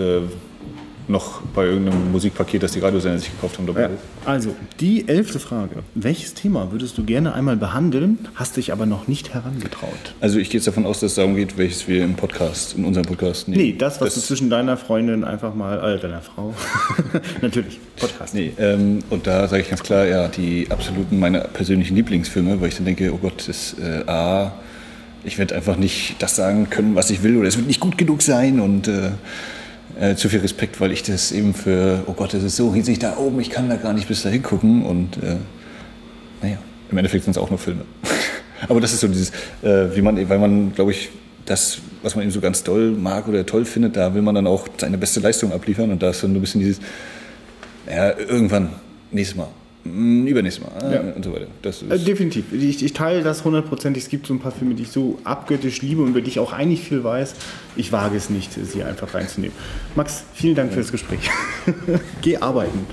noch 1.09 1.41
bei 1.53 1.65
irgendeinem 1.65 2.11
Musikpaket, 2.11 2.63
das 2.63 2.71
die 2.73 2.79
Radiosender 2.79 3.19
sich 3.19 3.31
gekauft 3.31 3.57
haben, 3.57 3.67
dabei 3.67 3.81
Ja. 3.81 3.89
Also, 4.25 4.55
die 4.79 5.07
elfte 5.07 5.39
Frage. 5.39 5.83
Welches 5.95 6.33
Thema 6.33 6.71
würdest 6.71 6.97
du 6.97 7.03
gerne 7.03 7.33
einmal 7.33 7.57
behandeln, 7.57 8.27
hast 8.35 8.57
dich 8.57 8.71
aber 8.71 8.85
noch 8.85 9.07
nicht 9.07 9.33
herangetraut? 9.33 9.91
Also 10.19 10.39
ich 10.39 10.49
gehe 10.49 10.59
jetzt 10.59 10.67
davon 10.67 10.85
aus, 10.85 10.99
dass 10.99 11.11
es 11.11 11.15
darum 11.15 11.35
geht, 11.35 11.57
welches 11.57 11.87
wir 11.87 12.03
im 12.03 12.15
Podcast, 12.15 12.75
in 12.77 12.85
unserem 12.85 13.05
Podcast 13.05 13.47
nehmen. 13.47 13.61
Nee, 13.61 13.75
das, 13.77 14.01
was 14.01 14.15
du 14.15 14.21
zwischen 14.21 14.49
deiner 14.49 14.77
Freundin 14.77 15.23
einfach 15.23 15.55
mal, 15.55 15.95
äh, 15.95 15.99
deiner 15.99 16.21
Frau, 16.21 16.53
natürlich, 17.41 17.79
Podcast. 17.95 18.33
Nee, 18.33 18.53
ähm, 18.57 18.99
und 19.09 19.27
da 19.27 19.47
sage 19.47 19.61
ich 19.61 19.69
ganz 19.69 19.83
klar, 19.83 20.05
ja, 20.05 20.27
die 20.27 20.67
absoluten 20.69 21.19
meine 21.19 21.41
persönlichen 21.41 21.95
Lieblingsfilme, 21.95 22.59
weil 22.61 22.69
ich 22.69 22.75
dann 22.75 22.85
denke, 22.85 23.13
oh 23.13 23.17
Gott, 23.17 23.47
das 23.47 23.75
äh, 23.79 24.09
A, 24.09 24.53
ich 25.23 25.37
werde 25.37 25.55
einfach 25.55 25.77
nicht 25.77 26.15
das 26.19 26.35
sagen 26.35 26.69
können, 26.69 26.95
was 26.95 27.09
ich 27.09 27.23
will, 27.23 27.37
oder 27.37 27.47
es 27.47 27.57
wird 27.57 27.67
nicht 27.67 27.79
gut 27.79 27.97
genug 27.97 28.21
sein 28.21 28.59
und 28.59 28.87
äh, 28.87 29.11
äh, 29.99 30.15
zu 30.15 30.29
viel 30.29 30.39
Respekt, 30.39 30.79
weil 30.79 30.91
ich 30.91 31.03
das 31.03 31.31
eben 31.31 31.53
für, 31.53 32.03
oh 32.07 32.13
Gott, 32.13 32.33
das 32.33 32.43
ist 32.43 32.55
so 32.55 32.69
riesig 32.69 32.99
da 32.99 33.17
oben, 33.17 33.39
ich 33.39 33.49
kann 33.49 33.69
da 33.69 33.75
gar 33.75 33.93
nicht 33.93 34.07
bis 34.07 34.23
dahin 34.23 34.43
gucken 34.43 34.85
und 34.85 35.17
äh, 35.17 35.37
naja, 36.41 36.57
im 36.91 36.97
Endeffekt 36.97 37.23
sind 37.23 37.31
es 37.31 37.37
auch 37.37 37.49
nur 37.49 37.59
Filme. 37.59 37.85
Aber 38.67 38.81
das 38.81 38.93
ist 38.93 39.01
so 39.01 39.07
dieses, 39.07 39.31
äh, 39.61 39.95
wie 39.95 40.01
man, 40.01 40.29
weil 40.29 40.39
man, 40.39 40.73
glaube 40.73 40.91
ich, 40.91 41.09
das, 41.45 41.79
was 42.01 42.15
man 42.15 42.23
eben 42.23 42.31
so 42.31 42.41
ganz 42.41 42.63
doll 42.63 42.91
mag 42.91 43.27
oder 43.27 43.45
toll 43.45 43.65
findet, 43.65 43.95
da 43.95 44.13
will 44.13 44.21
man 44.21 44.35
dann 44.35 44.47
auch 44.47 44.67
seine 44.77 44.97
beste 44.97 45.19
Leistung 45.19 45.51
abliefern 45.51 45.91
und 45.91 46.03
da 46.03 46.09
ist 46.09 46.23
dann 46.23 46.31
so 46.31 46.37
ein 46.37 46.41
bisschen 46.41 46.61
dieses, 46.61 46.79
ja, 47.89 48.17
irgendwann, 48.17 48.69
nächstes 49.11 49.37
Mal, 49.37 49.47
übernächstes 50.27 50.63
Mal 50.65 50.91
Ja. 50.93 51.01
äh, 51.09 51.13
und 51.13 51.23
so 51.23 51.33
weiter. 51.33 51.47
Äh, 51.89 51.99
definitiv. 51.99 52.45
Ich, 52.53 52.83
ich 52.83 52.93
teile 52.93 53.23
das 53.23 53.43
hundertprozentig. 53.43 54.03
Es 54.03 54.09
gibt 54.09 54.27
so 54.27 54.33
ein 54.33 54.39
paar 54.39 54.51
Filme, 54.51 54.75
die 54.75 54.83
ich 54.83 54.89
so 54.89 55.19
abgöttisch 55.23 55.81
liebe 55.81 56.01
und 56.01 56.09
über 56.09 56.21
die 56.21 56.29
ich 56.29 56.39
auch 56.39 56.53
eigentlich 56.53 56.81
viel 56.81 57.03
weiß. 57.03 57.35
Ich 57.75 57.91
wage 57.91 58.15
es 58.17 58.29
nicht, 58.29 58.53
sie 58.53 58.83
einfach 58.83 59.13
reinzunehmen. 59.13 59.55
Max, 59.95 60.23
vielen 60.33 60.55
Dank 60.55 60.71
für 60.73 60.79
das 60.79 60.91
Gespräch. 60.91 61.29
Geh 62.21 62.37
arbeiten. 62.37 62.85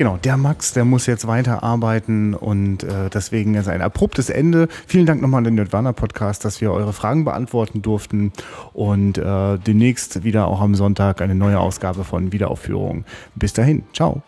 Genau, 0.00 0.16
der 0.16 0.38
Max, 0.38 0.72
der 0.72 0.86
muss 0.86 1.04
jetzt 1.04 1.26
weiterarbeiten 1.26 2.32
und 2.32 2.84
äh, 2.84 3.10
deswegen 3.12 3.54
ist 3.54 3.68
ein 3.68 3.82
abruptes 3.82 4.30
Ende. 4.30 4.68
Vielen 4.86 5.04
Dank 5.04 5.20
nochmal 5.20 5.40
an 5.40 5.44
den 5.44 5.56
Nerdwana 5.56 5.92
Podcast, 5.92 6.42
dass 6.46 6.62
wir 6.62 6.72
eure 6.72 6.94
Fragen 6.94 7.26
beantworten 7.26 7.82
durften 7.82 8.32
und 8.72 9.18
äh, 9.18 9.58
demnächst 9.58 10.24
wieder 10.24 10.46
auch 10.46 10.62
am 10.62 10.74
Sonntag 10.74 11.20
eine 11.20 11.34
neue 11.34 11.60
Ausgabe 11.60 12.04
von 12.04 12.32
Wiederaufführung. 12.32 13.04
Bis 13.34 13.52
dahin, 13.52 13.82
ciao. 13.92 14.22